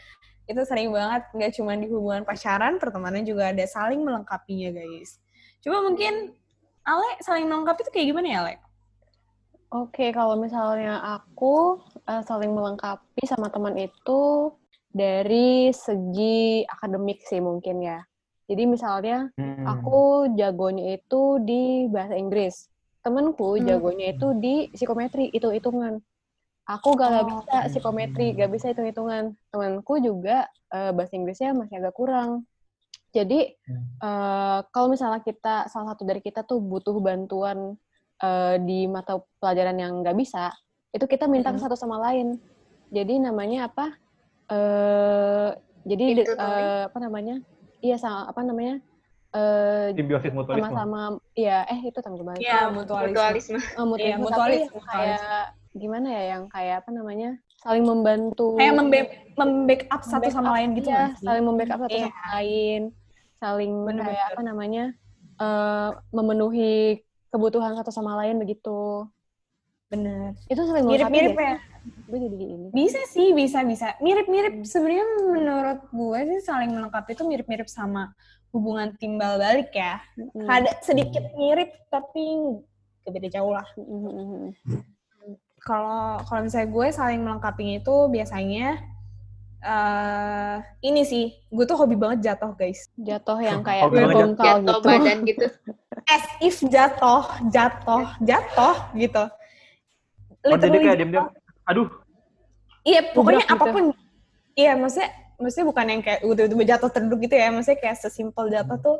[0.51, 5.23] Itu sering banget, nggak cuma di hubungan pacaran, pertemanan juga ada saling melengkapinya, guys.
[5.63, 6.35] Coba mungkin,
[6.83, 8.55] Ale, saling melengkapi itu kayak gimana ya, Ale?
[9.71, 14.51] Oke, kalau misalnya aku eh, saling melengkapi sama teman itu
[14.91, 18.03] dari segi akademik sih mungkin ya.
[18.51, 19.63] Jadi misalnya Hmm.
[19.63, 22.67] aku jagonya itu di bahasa Inggris.
[23.01, 23.65] temenku Hmm.
[23.65, 26.05] jagonya itu di psikometri itu hitungan
[26.63, 27.29] aku gak, nggak Oh.
[27.31, 32.45] bisa psikometri gak bisa hitung hitungan temanku juga eh, bahasa Inggrisnya masih agak kurang
[33.11, 33.53] jadi
[33.99, 37.75] eh, kalau misalnya kita salah satu dari kita tuh butuh bantuan
[38.19, 40.53] eh, di mata pelajaran yang nggak bisa
[40.91, 41.65] itu kita minta ke Hmm.
[41.65, 42.37] satu sama lain
[42.87, 43.95] jadi namanya apa
[44.51, 45.49] eh
[45.81, 47.39] jadi eh, apa namanya
[47.79, 48.77] iya sama apa namanya
[49.31, 50.67] eh Simbiosis mutualisme.
[50.67, 51.01] sama-sama
[51.33, 53.15] iya eh itu tanggung jawab Iya, mutualisme.
[53.15, 53.57] mutualisme.
[53.57, 55.43] Eh, mutualisme, Iya, tapi mutualisme, yang kayak
[55.73, 60.87] gimana ya yang kayak apa namanya saling membantu Kayak membe- membackup satu sama lain gitu
[60.87, 61.25] iya, nggak sih?
[61.25, 62.07] saling membackup satu Iya.
[62.07, 62.81] sama lain
[63.37, 64.05] saling Bener-bener.
[64.07, 64.83] kayak apa namanya
[65.37, 66.75] eh, memenuhi
[67.27, 69.07] kebutuhan satu sama lain begitu
[69.87, 70.35] Bener.
[70.45, 71.55] itu saling Mirip-mirip ya.
[72.05, 73.97] gue jadi ini Bisa sih, bisa bisa.
[73.97, 78.13] Mirip-mirip sebenarnya menurut gue sih saling melengkapi itu mirip-mirip sama
[78.51, 79.99] hubungan timbal balik ya.
[80.15, 80.45] Mm.
[80.45, 82.23] Ada sedikit mirip tapi
[83.03, 83.65] beda jauh lah.
[83.73, 84.49] Mm, mm, mm, mm.
[85.61, 88.81] Kalau kalau misalnya gue saling melengkapinya itu biasanya
[89.61, 92.89] eh ini sih, gue tuh hobi banget jatuh guys.
[92.97, 95.45] jatuh yang kayak Hobi bengkal Jatuh gitu badan gitu.
[96.13, 99.23] As if jatuh, jatuh, jatuh gitu.
[100.49, 101.29] Oh, jadi kayak diam-diam.
[101.69, 101.87] Aduh,
[102.81, 103.53] Iya, pokoknya gitu.
[103.53, 103.83] apa pun.
[104.57, 107.53] Iya, maksudnya maksudnya bukan yang kayak tiba-tiba jatuh terduduk gitu ya.
[107.53, 108.97] Maksudnya kayak sesimpel jatuh tuh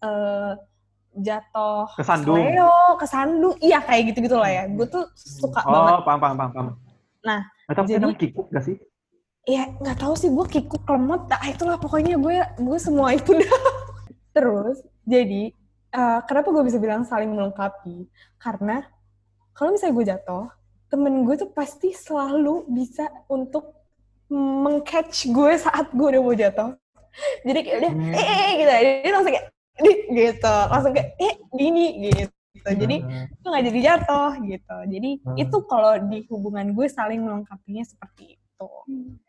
[0.00, 0.52] eh
[1.18, 2.38] jatuh Kesandung.
[2.38, 3.54] kesleo, kesandung.
[3.58, 4.62] Iya, kayak gitu-gitu lah ya.
[4.66, 5.92] Gue tuh suka banget.
[5.92, 6.66] oh, paham, paham, paham.
[7.20, 8.76] Nah, tapi jadi- kikuk gak sih?
[9.44, 11.24] Iya, nggak tahu sih gue kikuk lemot.
[11.24, 13.48] Nah, itulah pokoknya gue gue semua itu dah.
[14.36, 15.50] Terus, jadi
[15.90, 18.04] eh, kenapa gue bisa bilang saling melengkapi?
[18.36, 18.84] Karena
[19.50, 20.44] kalau misalnya gue jatuh,
[20.86, 23.72] temen gue tuh pasti selalu bisa untuk
[24.28, 26.76] mengcatch gue saat gue udah mau jatuh.
[27.40, 28.12] Jadi kayak udah, Hmm.
[28.12, 28.70] eh, eh, eh, gitu.
[28.70, 29.46] Jadi langsung kayak,
[30.12, 30.54] gitu.
[30.70, 32.32] Langsung kayak, eh, gini, gitu.
[32.68, 32.96] Jadi,
[33.32, 34.76] itu nggak jadi jatuh, gitu.
[34.90, 35.36] Jadi, Hmm.
[35.38, 38.70] itu kalau di hubungan gue saling melengkapinya seperti itu.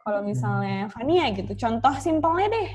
[0.02, 2.70] Kalau misalnya Fania gitu, contoh simpelnya deh.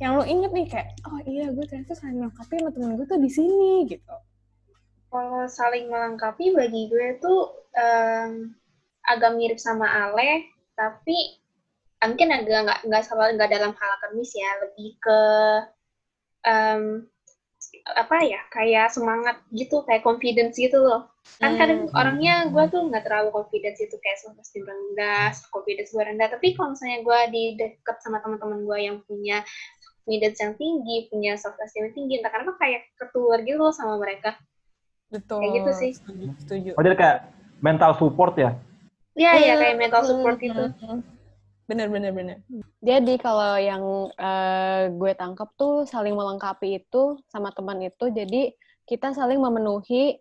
[0.00, 3.20] Yang lo inget nih kayak, oh iya gue ternyata saling melengkapi sama temen gue tuh
[3.20, 4.16] di sini, gitu.
[5.12, 8.56] Kalau saling melengkapi bagi gue tuh em,
[9.04, 11.36] agak mirip sama Ale, tapi
[12.00, 15.20] mungkin agak nggak nggak sama nggak dalam hal akademis ya, lebih ke
[16.44, 17.06] em,
[17.94, 21.06] apa ya kayak semangat gitu, kayak confidence gitu loh.
[21.38, 21.94] Kan kadang Hmm.
[21.94, 26.28] orangnya gue tuh nggak terlalu confidence itu kayak self esteem rendah, confidence gue rendah.
[26.32, 29.44] Tapi kalau misalnya gue di deket sama teman-teman gue yang punya
[30.02, 34.00] confidence yang tinggi, punya self esteem yang tinggi, entah kenapa kayak ketular gitu loh sama
[34.00, 34.34] mereka.
[35.12, 35.38] Betul.
[35.44, 35.90] Kayak gitu sih.
[35.94, 36.26] Setuju.
[36.42, 36.70] setuju.
[36.74, 37.18] Oh, jadi kayak
[37.60, 38.50] mental support ya?
[39.14, 40.64] Iya, iya kayak mental support Hmm, gitu.
[40.64, 41.00] hmm, hmm.
[41.70, 42.36] Bener, bener, bener.
[42.82, 48.50] Jadi kalau yang eh, gue tangkap tuh saling melengkapi itu sama teman itu, jadi
[48.90, 50.18] kita saling memenuhi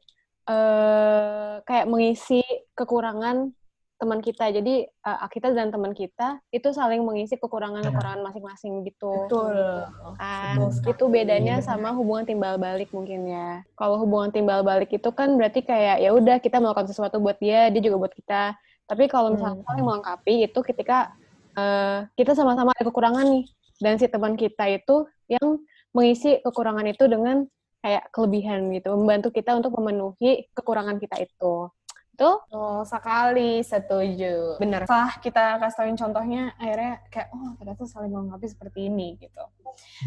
[0.49, 2.45] eh kayak mengisi
[2.77, 3.49] kekurangan
[3.97, 4.53] teman kita.
[4.53, 9.25] Jadi eh, kita dan teman kita itu saling mengisi kekurangan-kekurangan masing-masing gitu.
[9.25, 9.89] Betul.
[10.21, 13.65] Kan Betul itu bedanya sama hubungan timbal balik mungkin ya.
[13.73, 17.73] Kalau hubungan timbal balik itu kan berarti kayak ya udah kita melakukan sesuatu buat dia,
[17.73, 18.53] dia juga buat kita.
[18.85, 19.65] Tapi kalau misalnya Hmm.
[19.65, 21.13] saling melengkapi itu ketika
[21.59, 23.45] eh, kita sama-sama ada kekurangan nih
[23.83, 25.59] dan si teman kita itu yang
[25.95, 27.47] mengisi kekurangan itu dengan
[27.79, 31.71] kayak kelebihan gitu, membantu kita untuk memenuhi kekurangan kita itu.
[32.19, 34.59] Itu Betul sekali, setuju.
[34.59, 34.83] Bener.
[34.83, 39.39] Setelah kita kasih tauin contohnya, akhirnya kayak, oh ternyata saling melengkapi seperti ini, gitu.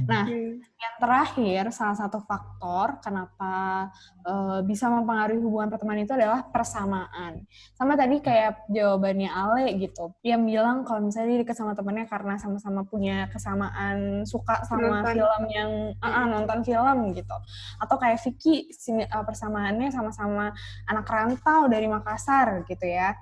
[0.05, 0.61] Nah, Hmm.
[0.61, 3.89] yang terakhir, salah satu faktor kenapa
[4.23, 7.43] eh, bisa mempengaruhi hubungan pertemanan itu adalah persamaan.
[7.73, 12.37] Sama tadi kayak jawabannya Ale gitu, yang bilang kalau misalnya dia dekat sama temennya karena
[12.37, 15.17] sama-sama punya kesamaan suka sama Nonton.
[15.17, 17.37] film yang ah, ah, nonton film gitu.
[17.81, 20.53] Atau kayak Vicky sini- eh, persamaannya sama-sama
[20.87, 23.15] anak rantau dari Makassar gitu ya.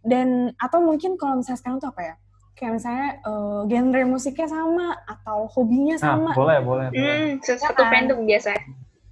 [0.00, 2.14] Dan atau mungkin kalau misalnya sekarang tuh apa ya?
[2.56, 6.32] Kayak misalnya eh, genre musiknya sama atau hobinya Nah, sama.
[6.32, 6.86] boleh, boleh.
[6.88, 7.16] boleh.
[7.36, 7.92] Hmm, satu kan?
[7.92, 8.56] fandom biasa.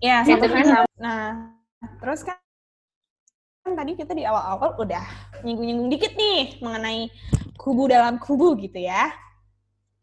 [0.01, 0.89] Ya, satu fandom.
[0.97, 1.53] Nah,
[2.01, 2.41] terus kan
[3.65, 5.05] kan tadi kita di awal-awal udah
[5.41, 7.09] nyinggung-nyinggung dikit nih mengenai
[7.57, 9.09] kubu dalam kubu gitu ya.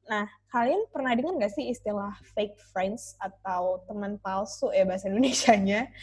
[0.10, 5.94] Nah, kalian pernah dengar nggak sih istilah fake friends atau teman palsu ya bahasa Indonesianya?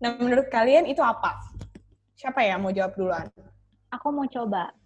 [0.00, 1.38] Nah, menurut kalian itu apa?
[2.20, 3.32] Siapa ya mau jawab duluan?
[3.88, 4.76] Aku mau coba.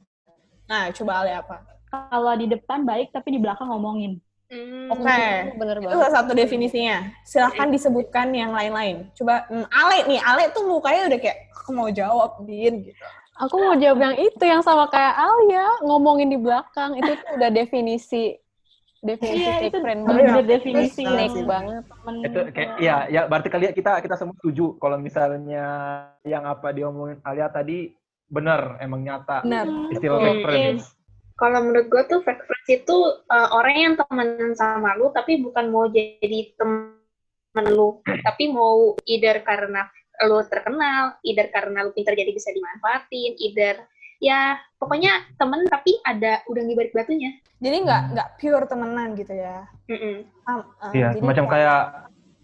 [0.70, 1.66] Nah, coba Ale apa?
[1.90, 4.22] Kalau di depan baik, tapi di belakang ngomongin.
[4.54, 4.86] Hmm.
[4.94, 5.18] Oke.
[5.58, 5.98] bener Itu banget.
[5.98, 7.10] salah satu definisinya.
[7.26, 9.10] Silahkan disebutkan yang lain-lain.
[9.18, 13.02] Coba, hmm, Ale nih, Ale tuh mukanya udah kayak, aku mau jawab, Din, gitu.
[13.34, 17.50] Aku mau jawab yang itu yang sama kayak Alia ngomongin di belakang itu tuh udah
[17.50, 18.38] definisi
[19.04, 20.44] definisi Iya, fake itu friend banget.
[20.48, 21.44] definisi Itu snake sih.
[21.44, 21.82] banget.
[21.84, 22.14] temen.
[22.24, 25.66] itu kayak ya ya berarti kali ya kita kita semua setuju kalau misalnya
[26.24, 27.92] yang apa diomongin Alia tadi
[28.26, 29.68] benar emang nyata Benar.
[29.92, 30.26] istilah Betul.
[30.26, 30.82] fake friends.
[31.34, 32.96] Kalau menurut gue tuh fake friends itu
[33.26, 36.94] uh, orang yang temenan sama lu tapi bukan mau jadi temen
[37.70, 39.86] lu, tapi mau either karena
[40.24, 43.82] lu terkenal, either karena lu pintar jadi bisa dimanfaatin, either
[44.20, 47.34] ya pokoknya temen tapi ada udang di balik batunya.
[47.58, 49.64] Jadi nggak nggak pure temenan gitu ya.
[49.88, 50.28] Mm-mm.
[50.44, 51.80] Um, uh, Iya, jadi semacam kayak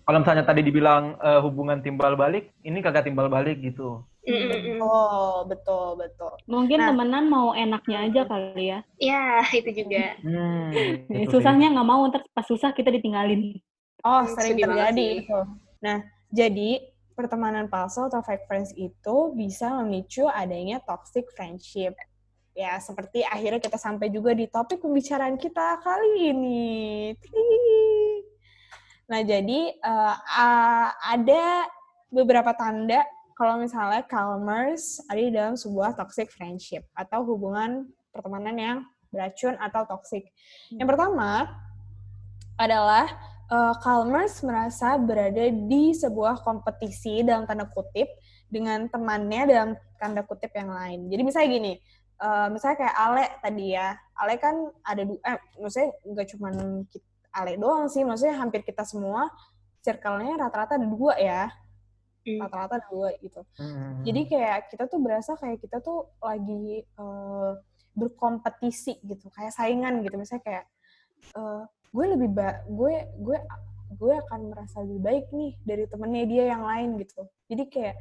[0.08, 4.02] kalau misalnya tadi dibilang eh, hubungan timbal balik, ini kagak timbal balik gitu.
[4.26, 4.80] Mm-mm.
[4.84, 6.32] Oh, betul, betul.
[6.44, 6.88] Mungkin Nah.
[6.92, 8.78] temenan mau enaknya aja kali ya.
[9.00, 10.16] Ya itu juga.
[10.20, 10.70] Hmm,
[11.24, 13.56] itu susahnya nggak mau, ntar pas susah kita ditinggalin.
[14.04, 15.08] Oh, sering sedih terjadi.
[15.84, 15.98] Nah,
[16.32, 16.70] jadi
[17.14, 21.94] pertemanan palsu atau fake friends itu bisa memicu adanya toxic friendship.
[22.56, 26.70] Ya, seperti akhirnya kita sampai juga di topik pembicaraan kita kali ini.
[29.10, 31.66] Nah, jadi eh, a- ada
[32.10, 33.02] beberapa tanda
[33.38, 39.88] kalau misalnya Calmers ada di dalam sebuah toxic friendship atau hubungan pertemanan yang beracun atau
[39.88, 40.28] toxic.
[40.70, 41.48] Yang pertama
[42.60, 43.08] adalah
[43.50, 48.06] uh, Calmers merasa berada di sebuah kompetisi dalam tanda kutip
[48.46, 51.10] dengan temannya dalam tanda kutip yang lain.
[51.10, 51.72] Jadi misalnya gini,
[52.22, 56.48] uh, misalnya kayak Ale tadi ya, Ale kan ada dua, eh, maksudnya nggak cuma
[57.30, 59.30] Ale doang sih, maksudnya hampir kita semua
[59.82, 61.50] circle-nya rata-rata ada dua ya,
[62.20, 62.36] Hmm.
[62.36, 63.40] rata-rata ada dua gitu.
[63.56, 64.04] Hmm.
[64.04, 67.52] Jadi kayak kita tuh berasa kayak kita tuh lagi eh,
[67.96, 70.20] berkompetisi gitu, kayak saingan gitu.
[70.20, 70.64] Misalnya kayak
[71.32, 73.38] eh, gue lebih ba gue gue
[73.90, 77.26] gue akan merasa lebih baik nih dari temennya dia yang lain gitu.
[77.50, 77.96] Jadi kayak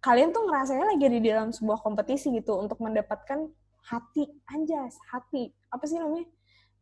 [0.00, 3.50] kalian tuh ngerasanya lagi di dalam sebuah kompetisi gitu untuk mendapatkan
[3.84, 6.24] hati anjas, hati apa sih namanya?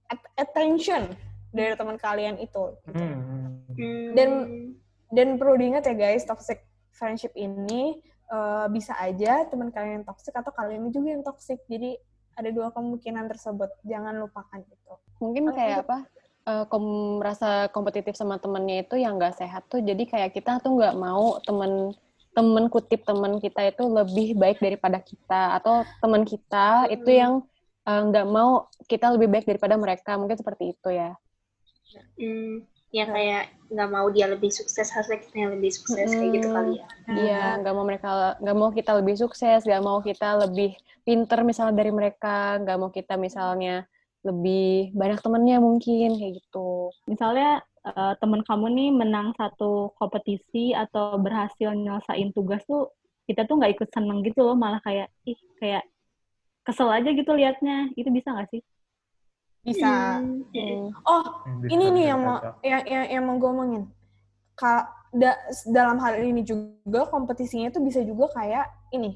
[0.06, 1.10] At- attention
[1.50, 2.78] dari teman kalian itu.
[2.86, 2.94] Gitu.
[2.94, 3.18] Hmm.
[3.74, 4.08] Hmm.
[4.14, 4.48] Dan-
[5.06, 10.34] Dan perlu diingat ya guys, toxic friendship ini eh, bisa aja teman kalian yang toxic
[10.34, 11.62] atau kalian juga yang toxic.
[11.70, 11.94] Jadi
[12.34, 13.70] ada dua kemungkinan tersebut.
[13.86, 14.94] Jangan lupakan itu.
[15.22, 15.98] Mungkin kayak apa?
[16.46, 16.84] Eh, kom
[17.20, 19.82] merasa kompetitif sama temennya itu yang nggak sehat tuh.
[19.82, 21.92] Jadi kayak kita tuh nggak mau temen
[22.36, 27.20] temen kutip temen kita itu lebih baik daripada kita atau temen kita itu Hmm.
[27.20, 27.32] yang
[27.86, 28.50] eh, nggak mau
[28.90, 30.18] kita lebih baik daripada mereka.
[30.20, 31.14] Mungkin seperti itu ya.
[32.18, 36.48] Hmm, ya kayak nggak mau dia lebih sukses hasilnya kita yang lebih sukses kayak gitu
[36.50, 36.86] kali ya.
[37.06, 40.74] Iya, nggak mau mereka, nggak mau kita lebih sukses, nggak mau kita lebih
[41.06, 43.86] pinter misalnya dari mereka, nggak mau kita misalnya
[44.26, 46.90] lebih banyak temennya mungkin kayak gitu.
[47.06, 52.90] Misalnya eh, temen kamu nih menang satu kompetisi atau berhasil nyelesain tugas tuh,
[53.30, 55.86] kita tuh nggak ikut seneng gitu loh, malah kayak ih kayak
[56.66, 57.94] kesel aja gitu liatnya.
[57.94, 58.62] Itu bisa nggak sih?
[59.62, 60.22] Bisa.
[60.22, 60.42] Hmm.
[60.54, 60.86] Hmm.
[61.06, 63.82] Oh, Hmm, bisa, ini nih bisa, yang mau yang, yang, yang mau gue omongin.
[64.56, 69.14] Ka, da- dalam hal ini juga kompetisinya itu bisa juga kayak ini.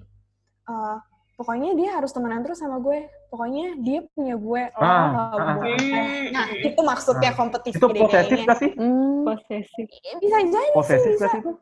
[0.71, 0.97] Eh,
[1.41, 3.09] pokoknya dia harus temenan terus sama gue.
[3.33, 5.77] Pokoknya dia punya gue, lo Ah, nggak ah, boleh.
[5.81, 6.25] Hmm.
[6.31, 7.37] Nah, itu maksudnya Ah.
[7.39, 8.71] kompetisi Itu posesif gak sih?
[8.77, 9.25] Hmm.
[9.25, 9.87] Posesif.
[10.21, 11.27] Bisa jadi Posesif bisa.
[11.33, 11.53] sih itu?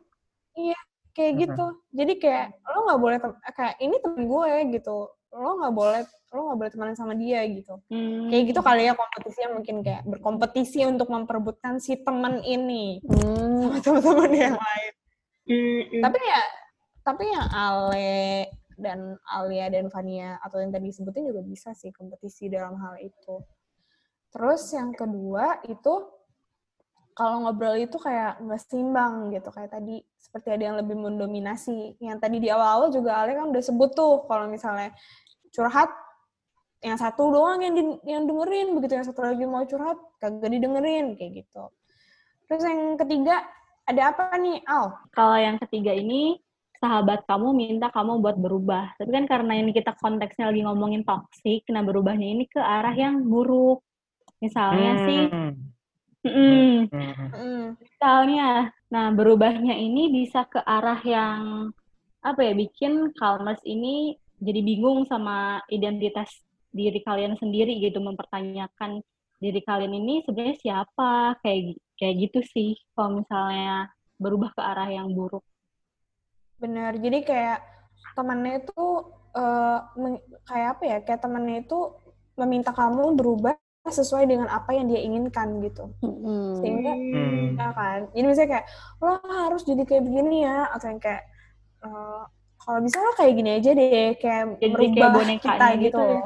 [1.14, 1.40] kayak Mhm.
[1.40, 1.66] gitu.
[1.92, 4.96] Jadi kayak lo nggak boleh tem- kayak ini temen gue gitu.
[5.30, 7.74] Lo nggak boleh lo nggak boleh temenan sama dia gitu.
[7.86, 8.28] Hmm.
[8.28, 13.66] Kayak gitu kali ya kompetisinya mungkin kayak berkompetisi untuk memperebutkan si temen ini Hmm.
[13.66, 14.92] sama teman-teman yang lain.
[15.42, 16.02] Hmm, hmm.
[16.02, 16.42] Tapi ya
[17.00, 18.46] tapi yang Ale
[18.78, 23.42] dan Alia dan Vania atau yang tadi disebutin juga bisa sih kompetisi dalam hal itu.
[24.30, 25.94] Terus yang kedua itu
[27.18, 31.98] kalau ngobrol itu kayak nggak seimbang gitu kayak tadi seperti ada yang lebih mendominasi.
[31.98, 34.94] Yang tadi di awal-awal juga Ale kan udah sebut tuh kalau misalnya
[35.50, 35.90] curhat
[36.78, 41.18] yang satu doang yang di- yang dengerin begitu yang satu lagi mau curhat kagak didengerin
[41.18, 41.74] kayak gitu.
[42.46, 43.42] Terus yang ketiga
[43.82, 44.94] ada apa nih Al?
[45.10, 46.38] Kalau yang ketiga ini
[46.78, 48.94] sahabat kamu minta kamu buat berubah.
[48.98, 53.26] Tapi kan karena ini kita konteksnya lagi ngomongin toxic, nah berubahnya ini ke arah yang
[53.26, 53.82] buruk.
[54.38, 55.52] Misalnya sih, Hmm.
[56.22, 57.28] mm, Hmm, hmm.
[57.34, 57.66] Mm.
[57.78, 61.70] misalnya, nah berubahnya ini bisa ke arah yang
[62.22, 66.30] apa ya, bikin Calmers ini jadi bingung sama identitas
[66.70, 69.02] diri kalian sendiri gitu, mempertanyakan
[69.38, 72.78] diri kalian ini sebenarnya siapa, kayak kayak gitu sih.
[72.94, 75.42] Kalau misalnya berubah ke arah yang buruk.
[76.58, 77.58] Bener, jadi kayak
[78.18, 78.82] temennya itu
[79.38, 80.96] eh, meng- kayak apa ya?
[81.06, 81.78] Kayak temennya itu
[82.38, 83.54] meminta kamu berubah
[83.88, 85.90] sesuai dengan apa yang dia inginkan gitu.
[86.02, 86.58] Hmm.
[86.60, 87.54] Sehingga Hmm.
[87.58, 87.98] ya kan.
[88.14, 88.66] Jadi misalnya kayak
[89.02, 91.22] lo harus jadi kayak begini ya, atau yang kayak
[91.86, 92.22] eh,
[92.58, 96.02] kalau bisa lo kayak gini aja deh, kayak Jadi kayak merubah bonekanya kita gitu gitu.
[96.02, 96.22] ya.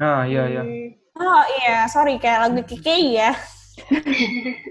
[0.00, 0.62] Nah, iya, iya.
[0.64, 0.88] Hmm.
[1.20, 3.30] Oh iya, sorry kayak lagu KKI ya.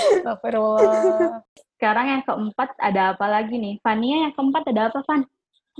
[0.00, 1.42] Astagfirullah.
[1.80, 3.80] Sekarang yang keempat ada apa lagi nih?
[3.80, 5.24] Fania yang keempat ada apa, Van?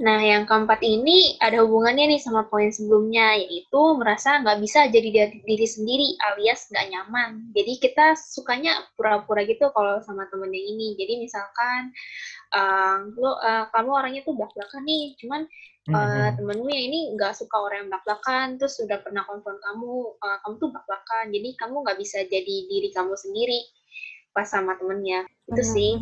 [0.01, 5.09] Nah, yang keempat ini ada hubungannya nih sama poin sebelumnya, yaitu merasa nggak bisa jadi
[5.13, 7.53] diri, diri sendiri alias nggak nyaman.
[7.53, 10.97] Jadi kita sukanya pura-pura gitu kalau sama temen yang ini.
[10.97, 11.93] Jadi misalkan,
[12.57, 15.45] uh, lo, uh, kamu orangnya tuh belak-belakan nih, cuman
[15.93, 20.39] uh, temenmu yang ini nggak suka orang yang belak-belakan, terus udah pernah konfront kamu, uh,
[20.49, 23.80] kamu tuh belak-belakan, jadi kamu nggak bisa jadi diri kamu sendiri
[24.31, 25.27] pas sama temennya.
[25.51, 25.99] Itu sih,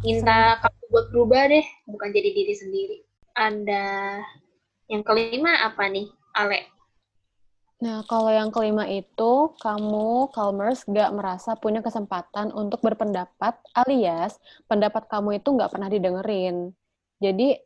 [0.00, 2.98] minta kamu buat berubah deh, bukan jadi diri sendiri
[3.36, 3.84] ada
[4.88, 6.72] yang kelima apa nih, Ale?
[7.76, 15.04] Nah, kalau yang kelima itu, kamu, Calmers, gak merasa punya kesempatan untuk berpendapat, alias pendapat
[15.12, 16.72] kamu itu gak pernah didengerin.
[17.20, 17.60] Jadi,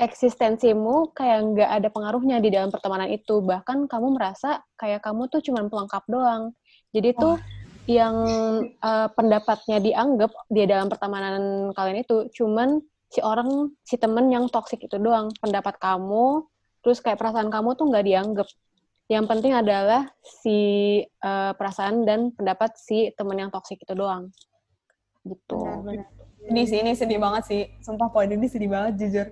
[0.00, 3.44] eksistensimu kayak nggak ada pengaruhnya di dalam pertemanan itu.
[3.44, 6.56] Bahkan kamu merasa kayak kamu tuh cuma pelengkap doang.
[6.96, 7.36] Jadi tuh
[7.84, 8.16] yang
[8.80, 12.80] uh, pendapatnya dianggap di dalam pertemanan kalian itu cuman
[13.12, 16.48] si orang si temen yang toksik itu doang pendapat kamu
[16.80, 18.48] terus kayak perasaan kamu tuh nggak dianggap.
[19.04, 20.58] Yang penting adalah si
[21.20, 24.32] uh, perasaan dan pendapat si temen yang toksik itu doang.
[25.24, 25.60] Gitu.
[25.60, 26.08] Benar,
[26.48, 27.62] ini sih ini sedih banget sih.
[27.84, 29.28] Sumpah poin ini sedih banget jujur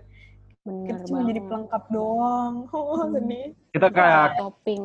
[0.63, 3.13] Bener kita cuma jadi pelengkap doang oh, hmm.
[3.19, 4.83] sedih kita kayak topping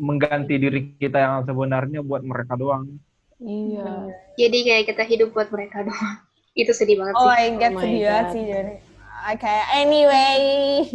[0.00, 2.96] mengganti diri kita yang sebenarnya buat mereka doang
[3.36, 4.08] iya
[4.40, 6.16] jadi kayak kita hidup buat mereka doang
[6.60, 7.30] itu sedih banget oh sih.
[7.30, 8.74] my god, oh sedih banget sih jadi.
[9.20, 9.60] Oke, okay.
[9.76, 10.40] anyway,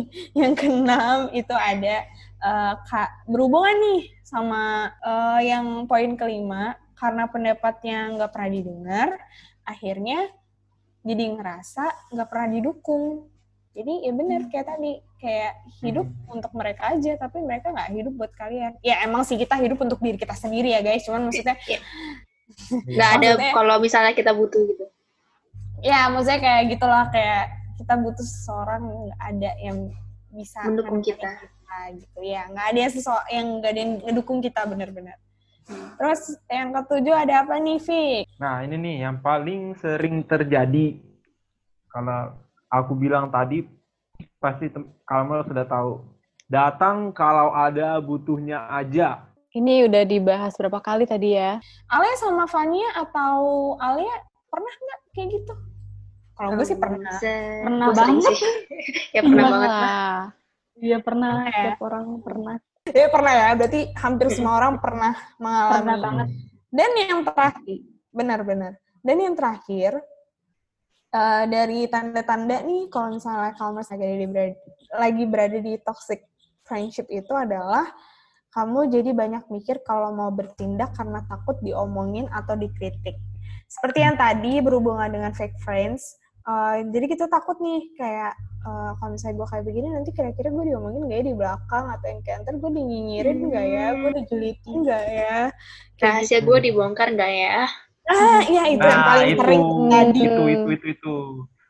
[0.40, 2.10] yang keenam itu ada
[2.42, 9.10] uh, kak berhubungan nih sama uh, yang poin kelima karena pendapatnya nggak pernah didengar,
[9.62, 10.34] akhirnya
[11.06, 13.30] jadi ngerasa nggak pernah didukung.
[13.76, 14.50] Jadi ya benar hmm.
[14.56, 15.54] kayak tadi, kayak
[15.84, 16.36] hidup hmm.
[16.40, 18.80] untuk mereka aja, tapi mereka nggak hidup buat kalian.
[18.80, 21.80] Ya emang sih kita hidup untuk diri kita sendiri ya guys, cuman maksudnya iya.
[22.96, 24.86] nggak ada kalau misalnya kita butuh gitu
[25.82, 27.46] ya maksudnya kayak gitulah kayak
[27.76, 28.84] kita butuh seseorang
[29.20, 29.92] ada yang
[30.32, 31.30] bisa mendukung kita.
[31.42, 35.18] kita gitu ya nggak ada yang sesuatu yang nggak ada yang ngedukung kita benar-benar
[35.68, 36.00] hmm.
[36.00, 38.24] terus yang ketujuh ada apa nih Fik?
[38.40, 41.00] nah ini nih yang paling sering terjadi
[41.90, 42.36] kalau
[42.76, 43.64] aku bilang tadi
[44.40, 44.68] pasti
[45.08, 45.92] kamu sudah tahu
[46.52, 49.24] datang kalau ada butuhnya aja
[49.56, 51.64] ini udah dibahas berapa kali tadi ya?
[51.88, 54.12] Alia sama Fania atau Alia
[54.52, 55.54] pernah nggak kayak gitu?
[56.36, 57.16] Kalau gue sih pernah.
[57.64, 58.36] Pernah banget.
[59.16, 60.20] ya pernah banget lah.
[60.76, 61.56] Iya pernah, ya.
[61.56, 62.56] Setiap orang pernah.
[62.86, 65.76] Iya pernah ya, berarti hampir semua orang pernah mengalami.
[65.80, 66.28] Pernah banget.
[66.68, 67.80] Dan yang terakhir,
[68.12, 68.74] benar-benar.
[69.00, 69.92] Dan yang terakhir,
[71.16, 74.56] uh, dari tanda-tanda nih, kalau misalnya kamu lagi berada,
[74.92, 76.28] lagi berada di toxic
[76.68, 77.88] friendship itu adalah
[78.52, 83.16] kamu jadi banyak mikir kalau mau bertindak karena takut diomongin atau dikritik.
[83.68, 86.16] Seperti yang tadi berhubungan dengan fake friends,
[86.48, 88.32] uh, jadi kita takut nih kayak
[88.64, 92.08] uh, kalau misalnya gue kayak begini nanti kira-kira gue diomongin gak ya di belakang atau
[92.08, 93.52] yang kayak ntar gue dinyinyirin hmm.
[93.52, 95.38] gak ya, gue dijulitin gak ya.
[96.00, 96.48] Rahasia gitu.
[96.48, 97.68] gue dibongkar gak ya?
[98.06, 100.22] Ah, iya itu nah, yang paling itu, sering tadi.
[100.22, 101.16] Itu, itu, itu, itu.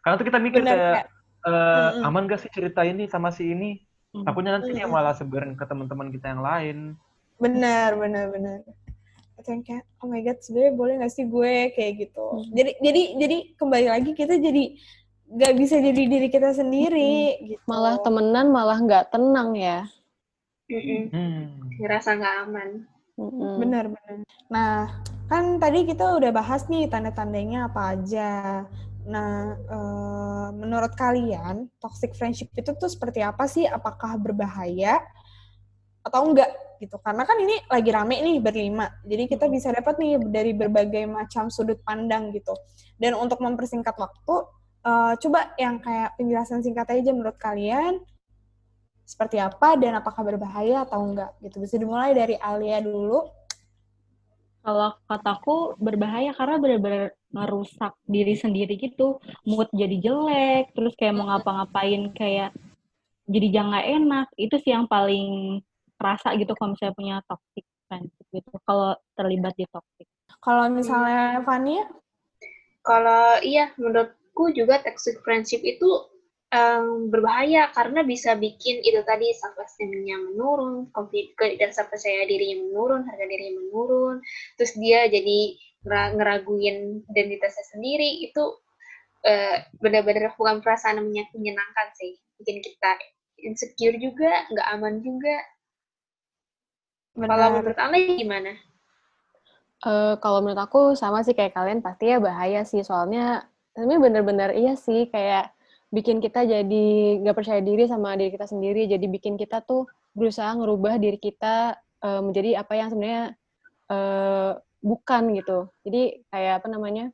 [0.04, 1.06] Karena tuh kita mikir Bener, kayak,
[1.48, 3.80] uh, mm aman gak sih cerita ini sama si ini?
[4.12, 4.28] Hmm.
[4.28, 6.78] Takutnya nanti dia malah sebarin ke teman-teman kita yang lain.
[7.40, 8.60] Benar, benar, benar
[9.46, 12.52] yang kayak oh my god sebenarnya boleh gak sih gue kayak gitu hmm.
[12.54, 14.64] jadi jadi jadi kembali lagi kita jadi
[15.26, 17.42] nggak bisa jadi diri kita sendiri hmm.
[17.50, 19.86] gitu malah temenan malah nggak tenang ya
[20.70, 21.82] hmm.
[21.82, 22.70] ngerasa nggak aman
[23.18, 23.58] hmm.
[23.62, 24.18] benar benar
[24.50, 24.90] nah
[25.26, 28.32] kan tadi kita udah bahas nih tanda-tandanya apa aja.
[29.06, 29.80] Nah, e,
[30.54, 33.66] menurut kalian toxic friendship itu tuh seperti apa sih?
[33.66, 35.02] Apakah berbahaya
[36.06, 36.50] atau enggak?
[36.80, 37.00] gitu?
[37.00, 38.88] Karena kan ini lagi rame nih berlima.
[39.04, 42.54] Jadi kita bisa dapat nih dari berbagai macam sudut pandang gitu.
[43.00, 44.36] Dan untuk mempersingkat waktu
[44.86, 48.00] uh, coba yang kayak penjelasan singkat aja menurut kalian.
[49.06, 51.62] Seperti apa dan apakah berbahaya atau enggak gitu.
[51.62, 53.45] Bisa dimulai dari Alia dulu
[54.66, 61.30] kalau kataku berbahaya karena benar-benar merusak diri sendiri gitu mood jadi jelek terus kayak mau
[61.30, 62.50] ngapa-ngapain kayak
[63.30, 65.62] jadi jangan enak itu sih yang paling
[66.02, 70.08] rasa gitu kalau misalnya punya toxic friendship gitu kalau terlibat di toxic.
[70.42, 71.86] Kalau misalnya Fania?
[72.86, 75.90] Kalau iya menurutku juga toxic friendship itu
[76.56, 80.88] um, berbahaya karena bisa bikin itu tadi self esteemnya menurun,
[81.60, 84.24] dan self percaya dirinya menurun, harga dirinya menurun,
[84.56, 88.44] terus dia jadi ngeraguin identitasnya sendiri itu
[89.28, 92.18] uh, benar-benar bukan perasaan yang menyenangkan sih.
[92.42, 92.92] Bikin kita
[93.44, 95.38] insecure juga nggak aman juga.
[97.16, 98.52] Kalau menurut Ale gimana?
[99.86, 102.84] Eh, kalau menurut aku sama sih kayak kalian pasti ya bahaya sih.
[102.84, 105.55] Soalnya sebenarnya bener-bener iya sih kayak
[105.96, 106.86] bikin kita jadi
[107.24, 108.92] nggak percaya diri sama diri kita sendiri.
[108.92, 113.24] Jadi bikin kita tuh berusaha ngerubah diri kita eh, menjadi apa yang sebenarnya
[113.88, 114.52] eh,
[114.84, 115.72] bukan gitu.
[115.88, 117.06] Jadi kayak apa namanya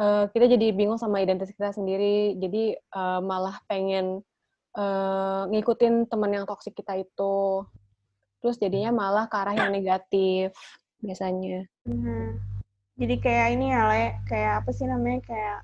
[0.00, 2.40] eh, kita jadi bingung sama identitas kita sendiri.
[2.40, 4.24] Jadi eh, malah pengen
[4.72, 7.68] eh, ngikutin teman yang toksik kita itu.
[8.40, 10.56] Terus jadinya malah ke arah yang negatif
[11.04, 11.68] biasanya.
[11.84, 12.40] Hmm.
[12.94, 15.58] Jadi kayak ini ya, Le, kayak apa sih namanya, kayak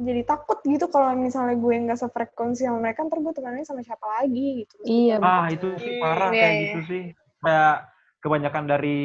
[0.00, 4.06] jadi takut gitu kalau misalnya gue nggak sefrekuensi sama mereka, ntar gue temennya sama siapa
[4.08, 4.74] lagi gitu.
[4.88, 6.62] Iya, Ah, itu sih parah Iya, kayak iya.
[6.64, 7.02] gitu sih.
[7.44, 7.76] Kayak
[8.24, 9.00] kebanyakan dari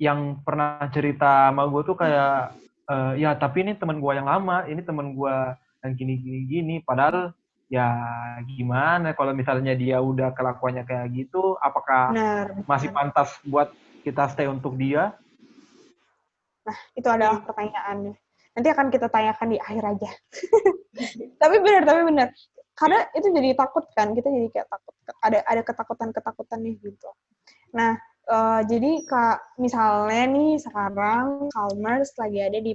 [0.00, 2.56] yang pernah cerita sama gue tuh kayak
[2.88, 5.36] eh, ya tapi ini teman gue yang lama, ini teman gue
[5.84, 6.74] yang gini gini gini.
[6.80, 7.36] Padahal
[7.70, 7.86] ya
[8.48, 12.46] gimana kalau misalnya dia udah kelakuannya kayak gitu, apakah Benar.
[12.64, 13.68] masih pantas buat
[14.00, 15.12] kita stay untuk dia?
[16.96, 18.19] Itu adalah pertanyaannya.
[18.54, 20.10] Nanti akan kita tanyakan di akhir aja.
[21.42, 22.28] tapi benar, tapi benar.
[22.74, 24.94] Karena itu jadi takut kan, kita jadi kayak takut.
[25.20, 27.10] Ada ada ketakutan-ketakutan nih gitu.
[27.76, 27.94] Nah,
[28.30, 32.72] eh, jadi kak misalnya nih sekarang Calmers lagi ada di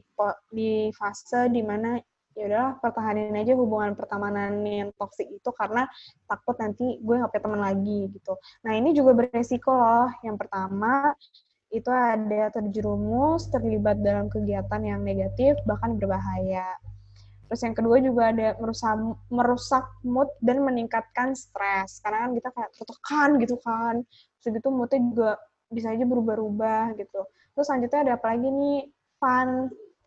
[0.53, 1.99] di fase di mana
[2.35, 5.87] ya udahlah pertahanin aja hubungan pertemanan yang toksik itu karena
[6.27, 8.33] takut nanti gue nggak punya teman lagi gitu.
[8.67, 10.11] Nah ini juga beresiko loh.
[10.19, 11.15] Yang pertama
[11.75, 16.65] itu ada terjerumus, terlibat dalam kegiatan yang negatif, bahkan berbahaya.
[17.45, 18.95] Terus yang kedua juga ada merusak,
[19.29, 22.01] merusak mood dan meningkatkan stres.
[22.01, 23.95] Karena kan kita kayak tertekan gitu kan.
[24.41, 25.31] Terus gitu moodnya juga
[25.69, 27.21] bisa aja berubah-ubah gitu.
[27.53, 28.79] Terus selanjutnya ada apa lagi nih?
[29.21, 29.49] Fun.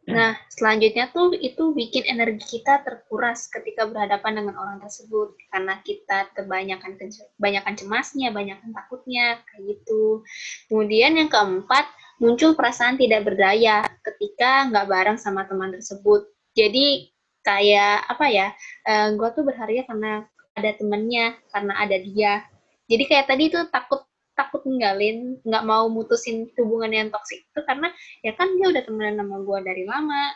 [0.09, 6.33] Nah, selanjutnya tuh itu bikin energi kita terkuras ketika berhadapan dengan orang tersebut karena kita
[6.33, 6.97] kebanyakan
[7.37, 10.25] kebanyakan cemasnya, banyakan takutnya kayak gitu.
[10.73, 11.85] Kemudian yang keempat,
[12.25, 16.25] muncul perasaan tidak berdaya ketika nggak bareng sama teman tersebut.
[16.57, 17.13] Jadi
[17.45, 18.49] kayak apa ya?
[18.89, 20.25] eh, gue tuh berharga karena
[20.57, 22.49] ada temennya, karena ada dia.
[22.89, 24.09] Jadi kayak tadi tuh takut
[24.39, 27.91] takut ninggalin, nggak mau mutusin hubungan yang toksik itu karena
[28.23, 30.31] ya kan dia udah temenan sama gue dari lama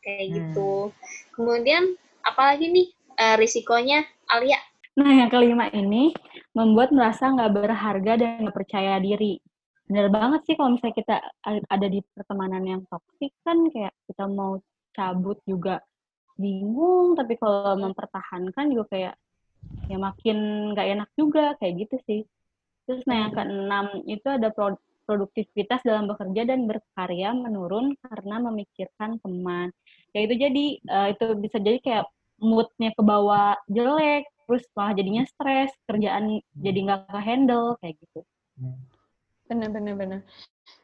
[0.00, 0.34] kayak Hmm.
[0.34, 0.72] gitu
[1.36, 1.94] kemudian
[2.24, 2.86] apalagi nih
[3.20, 4.56] eh, risikonya Alia
[4.92, 6.12] Nah, yang kelima ini
[6.52, 9.40] membuat merasa nggak berharga dan nggak percaya diri.
[9.88, 11.16] Bener banget sih kalau misalnya kita
[11.64, 14.60] ada di pertemanan yang toksik kan kayak kita mau
[14.92, 15.80] cabut juga
[16.36, 19.14] bingung, tapi kalau mempertahankan juga kayak
[19.88, 20.36] ya makin
[20.76, 22.20] nggak enak juga kayak gitu sih.
[22.92, 24.76] Terus nah yang keenam itu ada pro-
[25.08, 29.72] produktivitas dalam bekerja dan berkarya menurun karena memikirkan teman.
[30.12, 32.04] Ya itu jadi eh, itu bisa jadi kayak
[32.36, 38.20] moodnya ke bawah jelek, terus malah jadinya stres, kerjaan jadi nggak ke-handle kayak gitu.
[39.48, 40.20] Bener, bener, bener.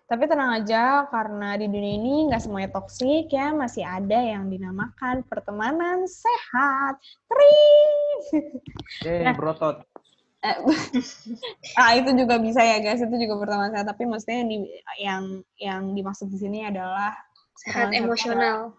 [0.09, 5.21] Tapi tenang aja, karena di dunia ini nggak semuanya toksik ya, masih ada yang dinamakan
[5.29, 6.97] pertemanan sehat.
[7.29, 8.17] Tring!
[9.05, 9.37] Eh, Nah.
[9.37, 9.85] brotot.
[11.83, 13.87] ah itu juga bisa ya guys, itu juga pertemanan sehat.
[13.91, 14.59] Tapi maksudnya yang, di,
[15.03, 15.23] yang
[15.59, 17.15] yang dimaksud di sini adalah
[17.59, 18.75] sehat emosional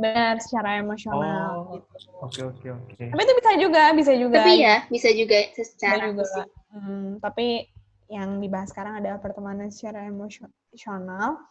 [0.00, 1.66] benar secara emosional.
[1.68, 1.96] Oh, gitu.
[2.24, 3.04] oke oke oke.
[3.10, 4.40] Tapi itu bisa juga, bisa juga.
[4.40, 6.24] tapi ya bisa juga Bisa secara juga.
[6.24, 7.66] fisik Hmm, tapi
[8.06, 11.42] yang dibahas sekarang adalah pertemanan secara emosional.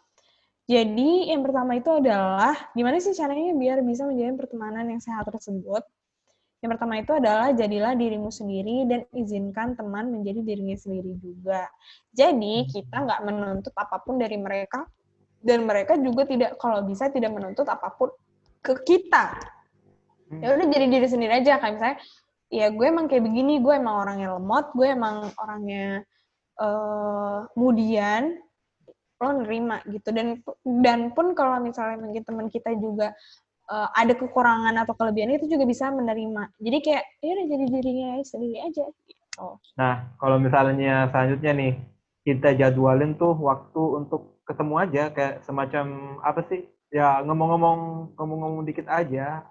[0.64, 5.84] Jadi yang pertama itu adalah gimana sih caranya biar bisa menjalin pertemanan yang sehat tersebut?
[6.60, 11.72] Yang pertama itu adalah jadilah dirimu sendiri dan izinkan teman menjadi dirinya sendiri juga.
[12.12, 14.84] Jadi kita nggak menuntut apa pun dari mereka
[15.40, 18.12] dan mereka juga tidak kalau bisa tidak menuntut apa pun
[18.60, 19.40] ke kita.
[20.36, 21.98] Ya udah jadi diri sendiri aja kayak misalnya
[22.52, 26.04] ya gue emang kayak begini, gue emang orangnya lemot, gue emang orangnya
[26.60, 28.36] eh mudian
[29.20, 30.40] lo nerima gitu dan
[30.84, 33.12] dan pun kalau misalnya mungkin teman kita juga
[33.70, 38.10] eh, ada kekurangan atau kelebihan itu juga bisa menerima jadi kayak ya udah jadi dirinya
[38.26, 38.86] sendiri aja
[39.40, 39.48] gitu.
[39.80, 41.74] Nah, kalau misalnya selanjutnya nih,
[42.28, 46.68] kita jadwalin tuh waktu untuk ketemu aja, kayak semacam apa sih?
[46.90, 49.46] Ya ngomong-ngomong ngomong-ngomong dikit aja,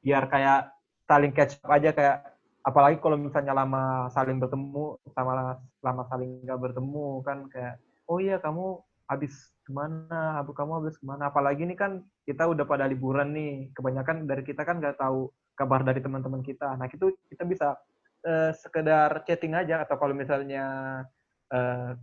[0.00, 0.70] biar kayak
[1.04, 2.16] saling catch up aja kayak
[2.64, 7.76] apalagi kalau misalnya lama saling bertemu sama lama saling nggak bertemu kan kayak
[8.08, 11.32] oh iya kamu habis ke mana abu kamu habis ke mana.
[11.32, 13.72] Apalagi nih kan kita udah pada liburan nih.
[13.72, 16.76] Kebanyakan dari kita kan nggak tahu kabar dari teman-teman kita.
[16.76, 17.74] Nah itu kita bisa
[18.22, 19.80] eh, sekedar chatting aja.
[19.82, 20.64] Atau kalau misalnya
[21.48, 21.96] eh,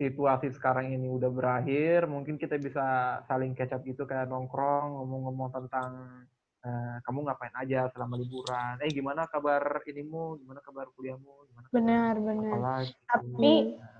[0.00, 4.08] situasi sekarang ini udah berakhir mungkin kita bisa saling catch up gitu.
[4.08, 6.24] Kayak nongkrong ngomong-ngomong tentang
[6.64, 8.80] eh, kamu ngapain aja selama liburan.
[8.80, 10.40] Eh gimana kabar inimu?
[10.40, 11.52] Gimana kabar kuliahmu?
[11.52, 12.52] Gimana kabar benar benar.
[12.56, 13.00] sekolah gitu.
[13.04, 13.97] tapi Nah,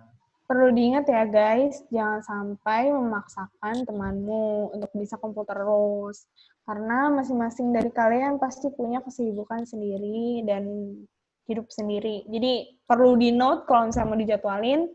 [0.49, 6.24] perlu diingat ya guys, jangan sampai memaksakan temanmu untuk bisa kumpul terus.
[6.64, 10.64] Karena masing-masing dari kalian pasti punya kesibukan sendiri dan
[11.44, 12.24] hidup sendiri.
[12.32, 14.88] Jadi perlu di note kalau misalnya mau dijadwalin,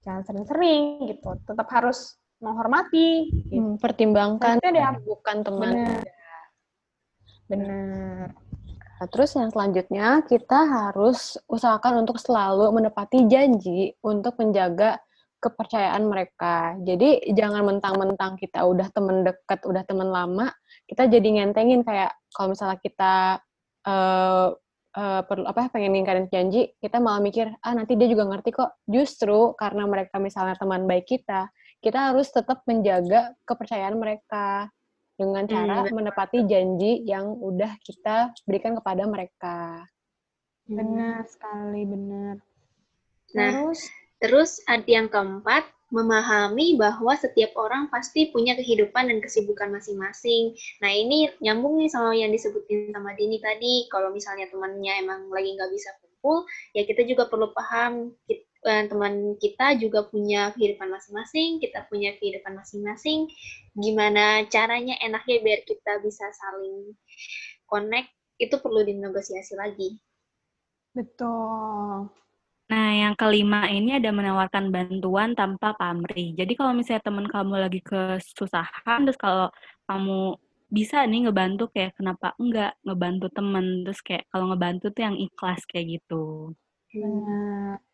[0.00, 1.28] jangan sering-sering gitu.
[1.44, 3.28] Tetap harus menghormati.
[3.52, 3.76] Gitu.
[3.76, 5.72] Pertimbangkan Maksudnya deh, bukan teman.
[5.76, 6.04] Bener.
[7.46, 8.28] Bener.
[8.96, 14.96] Nah, terus yang selanjutnya kita harus usahakan untuk selalu menepati janji untuk menjaga
[15.36, 16.80] kepercayaan mereka.
[16.80, 20.48] Jadi jangan mentang-mentang kita udah temen deket, udah temen lama,
[20.88, 23.14] kita jadi ngentengin kayak kalau misalnya kita
[23.84, 24.56] uh,
[24.96, 28.80] uh, perlu apa pengen ngingkarin janji, kita malah mikir ah nanti dia juga ngerti kok.
[28.88, 31.52] Justru karena mereka misalnya teman baik kita,
[31.84, 34.72] kita harus tetap menjaga kepercayaan mereka
[35.16, 39.88] dengan cara hmm, menepati janji yang udah kita berikan kepada mereka.
[40.68, 42.36] Benar sekali, benar.
[43.32, 43.80] Nah, terus
[44.20, 45.64] terus ada yang keempat,
[45.94, 50.58] memahami bahwa setiap orang pasti punya kehidupan dan kesibukan masing-masing.
[50.82, 53.86] Nah, ini nyambung nih sama yang disebutin sama Dini tadi.
[53.86, 56.42] Kalau misalnya temannya emang lagi nggak bisa kumpul,
[56.74, 58.10] ya kita juga perlu paham
[58.66, 63.30] teman kita juga punya kehidupan masing-masing, kita punya kehidupan masing-masing.
[63.78, 66.94] Gimana caranya enaknya biar kita bisa saling
[67.70, 68.10] connect,
[68.42, 69.96] itu perlu dinegosiasi lagi.
[70.96, 72.10] Betul.
[72.66, 76.34] Nah, yang kelima ini ada menawarkan bantuan tanpa pamrih.
[76.34, 79.46] Jadi kalau misalnya teman kamu lagi kesusahan, terus kalau
[79.86, 80.34] kamu
[80.66, 85.62] bisa nih ngebantu kayak kenapa enggak ngebantu temen terus kayak kalau ngebantu tuh yang ikhlas
[85.70, 86.50] kayak gitu.
[86.90, 87.85] Benar.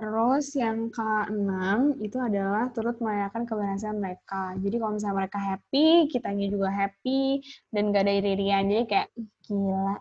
[0.00, 4.56] Terus yang keenam itu adalah turut merayakan keberhasilan mereka.
[4.56, 8.64] Jadi kalau misalnya mereka happy, kitanya juga happy, dan gak ada iri-irian.
[8.64, 9.08] Jadi kayak,
[9.44, 10.00] gila,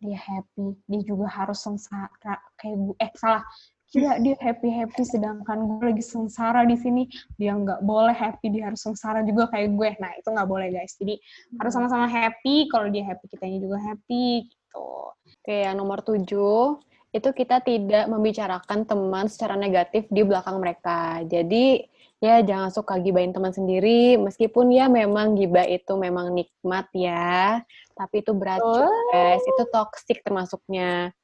[0.00, 2.40] dia happy, dia juga harus sengsara.
[2.56, 3.44] Kayak gue, eh salah,
[3.92, 7.04] gila dia happy-happy, sedangkan gue lagi sengsara di sini.
[7.36, 9.90] Dia nggak boleh happy, dia harus sengsara juga kayak gue.
[10.00, 10.96] Nah itu nggak boleh guys.
[10.96, 11.60] Jadi hmm.
[11.60, 14.48] harus sama-sama happy, kalau dia happy, kitanya juga happy.
[14.48, 15.12] gitu.
[15.44, 16.80] Oke, yang nomor tujuh,
[17.14, 21.22] itu kita tidak membicarakan teman secara negatif di belakang mereka.
[21.22, 21.86] Jadi
[22.18, 27.62] ya jangan suka gibain teman sendiri, meskipun ya memang gibah itu memang nikmat ya,
[27.94, 29.10] tapi itu beracun oh.
[29.14, 31.14] guys, itu toxic termasuknya.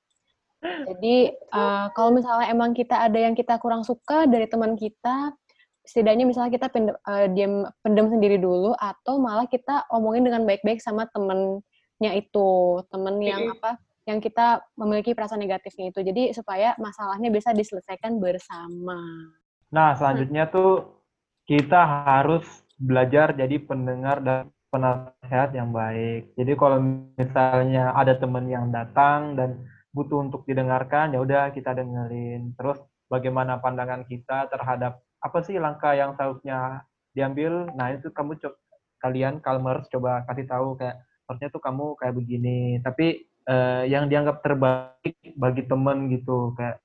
[0.61, 5.33] Jadi uh, kalau misalnya emang kita ada yang kita kurang suka dari teman kita,
[5.83, 10.79] setidaknya misalnya kita pendem, uh, diam pendem sendiri dulu, atau malah kita omongin dengan baik-baik
[10.79, 13.81] sama temennya itu, temen yang apa
[14.11, 16.03] yang kita memiliki perasaan negatifnya itu.
[16.03, 18.99] Jadi supaya masalahnya bisa diselesaikan bersama.
[19.71, 20.99] Nah, selanjutnya tuh
[21.47, 22.43] kita harus
[22.75, 26.35] belajar jadi pendengar dan penasehat yang baik.
[26.35, 26.79] Jadi kalau
[27.15, 29.63] misalnya ada teman yang datang dan
[29.95, 32.55] butuh untuk didengarkan, ya udah kita dengerin.
[32.59, 32.79] Terus
[33.11, 37.71] bagaimana pandangan kita terhadap apa sih langkah yang seharusnya diambil?
[37.75, 38.59] Nah, itu kamu coba
[39.01, 42.59] kalian Kalmers coba kasih tahu kayak harusnya tuh kamu kayak begini.
[42.83, 46.55] Tapi uh, yang dianggap terbaik bagi temen gitu.
[46.55, 46.79] Kayak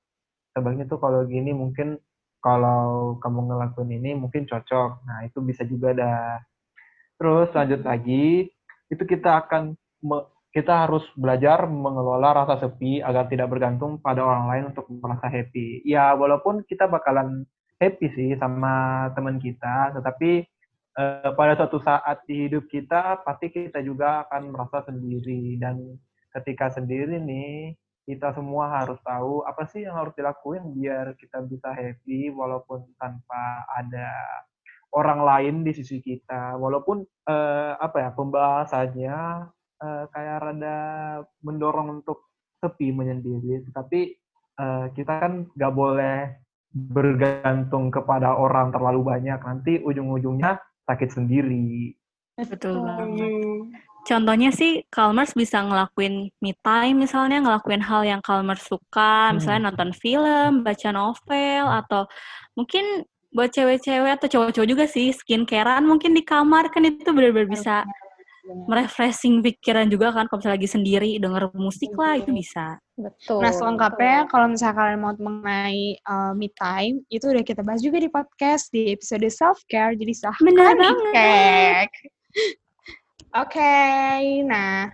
[0.50, 2.02] terbaiknya tuh kalau gini mungkin
[2.42, 5.06] kalau kamu ngelakuin ini mungkin cocok.
[5.06, 6.42] Nah itu bisa juga dah.
[7.16, 8.50] Terus lanjut lagi
[8.90, 9.78] itu kita akan
[10.54, 15.84] kita harus belajar mengelola rasa sepi agar tidak bergantung pada orang lain untuk merasa happy.
[15.86, 17.44] Ya walaupun kita bakalan
[17.76, 20.48] happy sih sama teman kita tetapi
[20.96, 25.76] uh, pada suatu saat di hidup kita pasti kita juga akan merasa sendiri dan
[26.36, 27.72] ketika sendiri nih
[28.06, 33.66] kita semua harus tahu apa sih yang harus dilakuin biar kita bisa happy walaupun tanpa
[33.74, 34.06] ada
[34.94, 36.54] orang lain di sisi kita.
[36.54, 39.18] Walaupun uh, apa ya pembahasannya
[39.82, 40.78] uh, kayak rada
[41.42, 42.30] mendorong untuk
[42.62, 44.14] sepi menyendiri tapi
[44.56, 46.18] uh, kita kan nggak boleh
[46.70, 49.40] bergantung kepada orang terlalu banyak.
[49.42, 51.90] Nanti ujung-ujungnya sakit sendiri.
[52.38, 52.84] Betul.
[52.84, 53.55] banget
[54.06, 59.42] Contohnya sih Kalmers bisa ngelakuin me time misalnya ngelakuin hal yang Kalmers suka, hmm.
[59.42, 62.06] misalnya nonton film, baca novel atau
[62.54, 63.02] mungkin
[63.34, 67.84] buat cewek-cewek atau cowok-cowok juga sih skincarean mungkin di kamar kan itu benar-benar bisa
[68.46, 72.78] merefreshing pikiran juga kan kalau misalnya lagi sendiri denger musik lah itu bisa.
[72.94, 73.42] Betul.
[73.42, 77.98] Nah selengkapnya kalau misalnya kalian mau mengenai uh, me time itu udah kita bahas juga
[77.98, 80.36] di podcast di episode self care jadi sah.
[80.38, 81.90] Benar banget.
[83.36, 84.88] Oke, okay, nah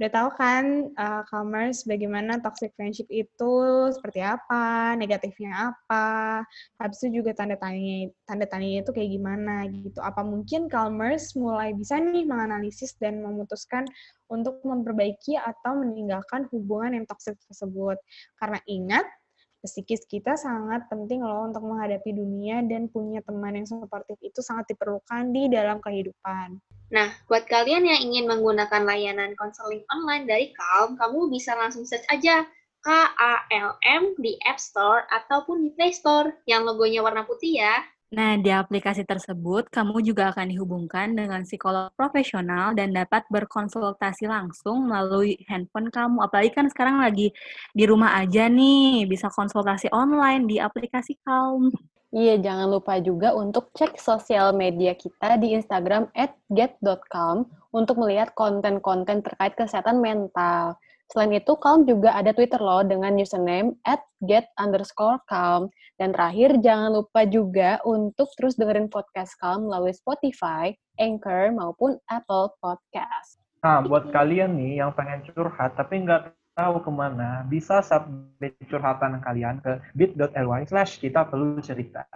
[0.00, 3.52] udah tahu kan uh, commerce bagaimana toxic friendship itu
[3.92, 6.40] seperti apa, negatifnya apa,
[6.80, 10.00] habis itu juga tanda tanya tanda tanya itu kayak gimana gitu.
[10.00, 13.84] Apa mungkin commerce mulai bisa nih menganalisis dan memutuskan
[14.32, 18.00] untuk memperbaiki atau meninggalkan hubungan yang toxic tersebut?
[18.40, 19.04] Karena ingat
[19.62, 24.74] Psikis kita sangat penting loh untuk menghadapi dunia dan punya teman yang suportif itu sangat
[24.74, 26.58] diperlukan di dalam kehidupan.
[26.90, 32.04] Nah, buat kalian yang ingin menggunakan layanan konseling online dari Calm, kamu bisa langsung search
[32.10, 32.42] aja
[32.82, 37.78] K-A-L-M di App Store ataupun di Play Store yang logonya warna putih ya.
[38.12, 44.84] Nah, di aplikasi tersebut, kamu juga akan dihubungkan dengan psikolog profesional dan dapat berkonsultasi langsung
[44.84, 46.20] melalui handphone kamu.
[46.20, 47.32] Apalagi kan sekarang lagi
[47.72, 51.72] di rumah aja nih, bisa konsultasi online di aplikasi Calm.
[52.12, 58.36] Iya, jangan lupa juga untuk cek sosial media kita di Instagram at get.calm untuk melihat
[58.36, 60.76] konten-konten terkait kesehatan mental.
[61.12, 65.68] Selain itu, Calm juga ada Twitter loh dengan username at get underscore calm.
[66.00, 72.56] Dan terakhir, jangan lupa juga untuk terus dengerin podcast Calm melalui Spotify, Anchor, maupun Apple
[72.64, 73.36] Podcast.
[73.60, 79.20] Nah, buat kalian nih yang pengen curhat tapi nggak tahu ke mana, bisa submit curhatan
[79.20, 82.08] kalian ke bit.ly slash kita perlu cerita.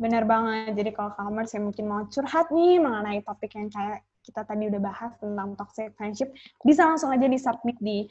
[0.00, 0.72] Bener banget.
[0.80, 4.80] Jadi kalau kamers yang mungkin mau curhat nih mengenai topik yang kayak kita tadi udah
[4.84, 6.28] bahas tentang toxic friendship,
[6.60, 8.04] bisa langsung aja di submit di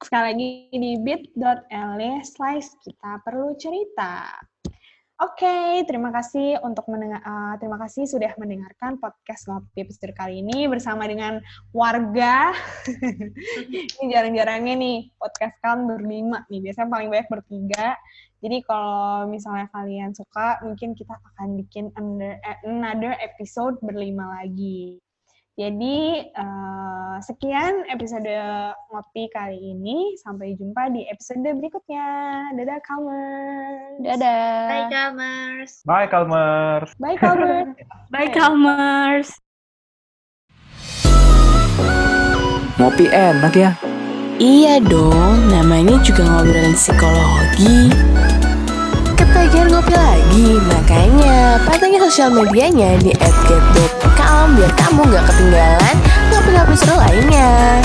[0.00, 4.32] sekali lagi di bit.ly slash kita perlu cerita.
[5.20, 10.40] Oke, okay, terima kasih untuk mendengar, uh, terima kasih sudah mendengarkan podcast ngopi episode kali
[10.40, 11.44] ini bersama dengan
[11.76, 12.56] warga.
[14.00, 18.00] ini jarang-jarangnya nih podcast kan berlima nih, biasanya paling banyak bertiga.
[18.40, 25.04] Jadi kalau misalnya kalian suka, mungkin kita akan bikin under, another episode berlima lagi.
[25.58, 28.30] Jadi uh, sekian episode
[28.94, 30.14] ngopi kali ini.
[30.22, 32.06] Sampai jumpa di episode berikutnya.
[32.54, 33.98] Dadah Kalmers.
[34.00, 34.68] Dadah.
[34.70, 35.72] Bye Kalmers.
[35.82, 36.90] Bye Kalmers.
[36.96, 37.68] Bye Kalmers.
[38.12, 39.28] Bye Kalmers.
[42.80, 43.76] Ngopi enak ya?
[44.40, 47.92] Iya dong, namanya juga ngobrolin psikologi.
[49.12, 53.99] Ketagihan ngopi lagi, makanya pantengin sosial medianya di @get.com
[54.48, 55.96] biar kamu gak ketinggalan
[56.32, 57.80] ngopi-ngopi seru lainnya.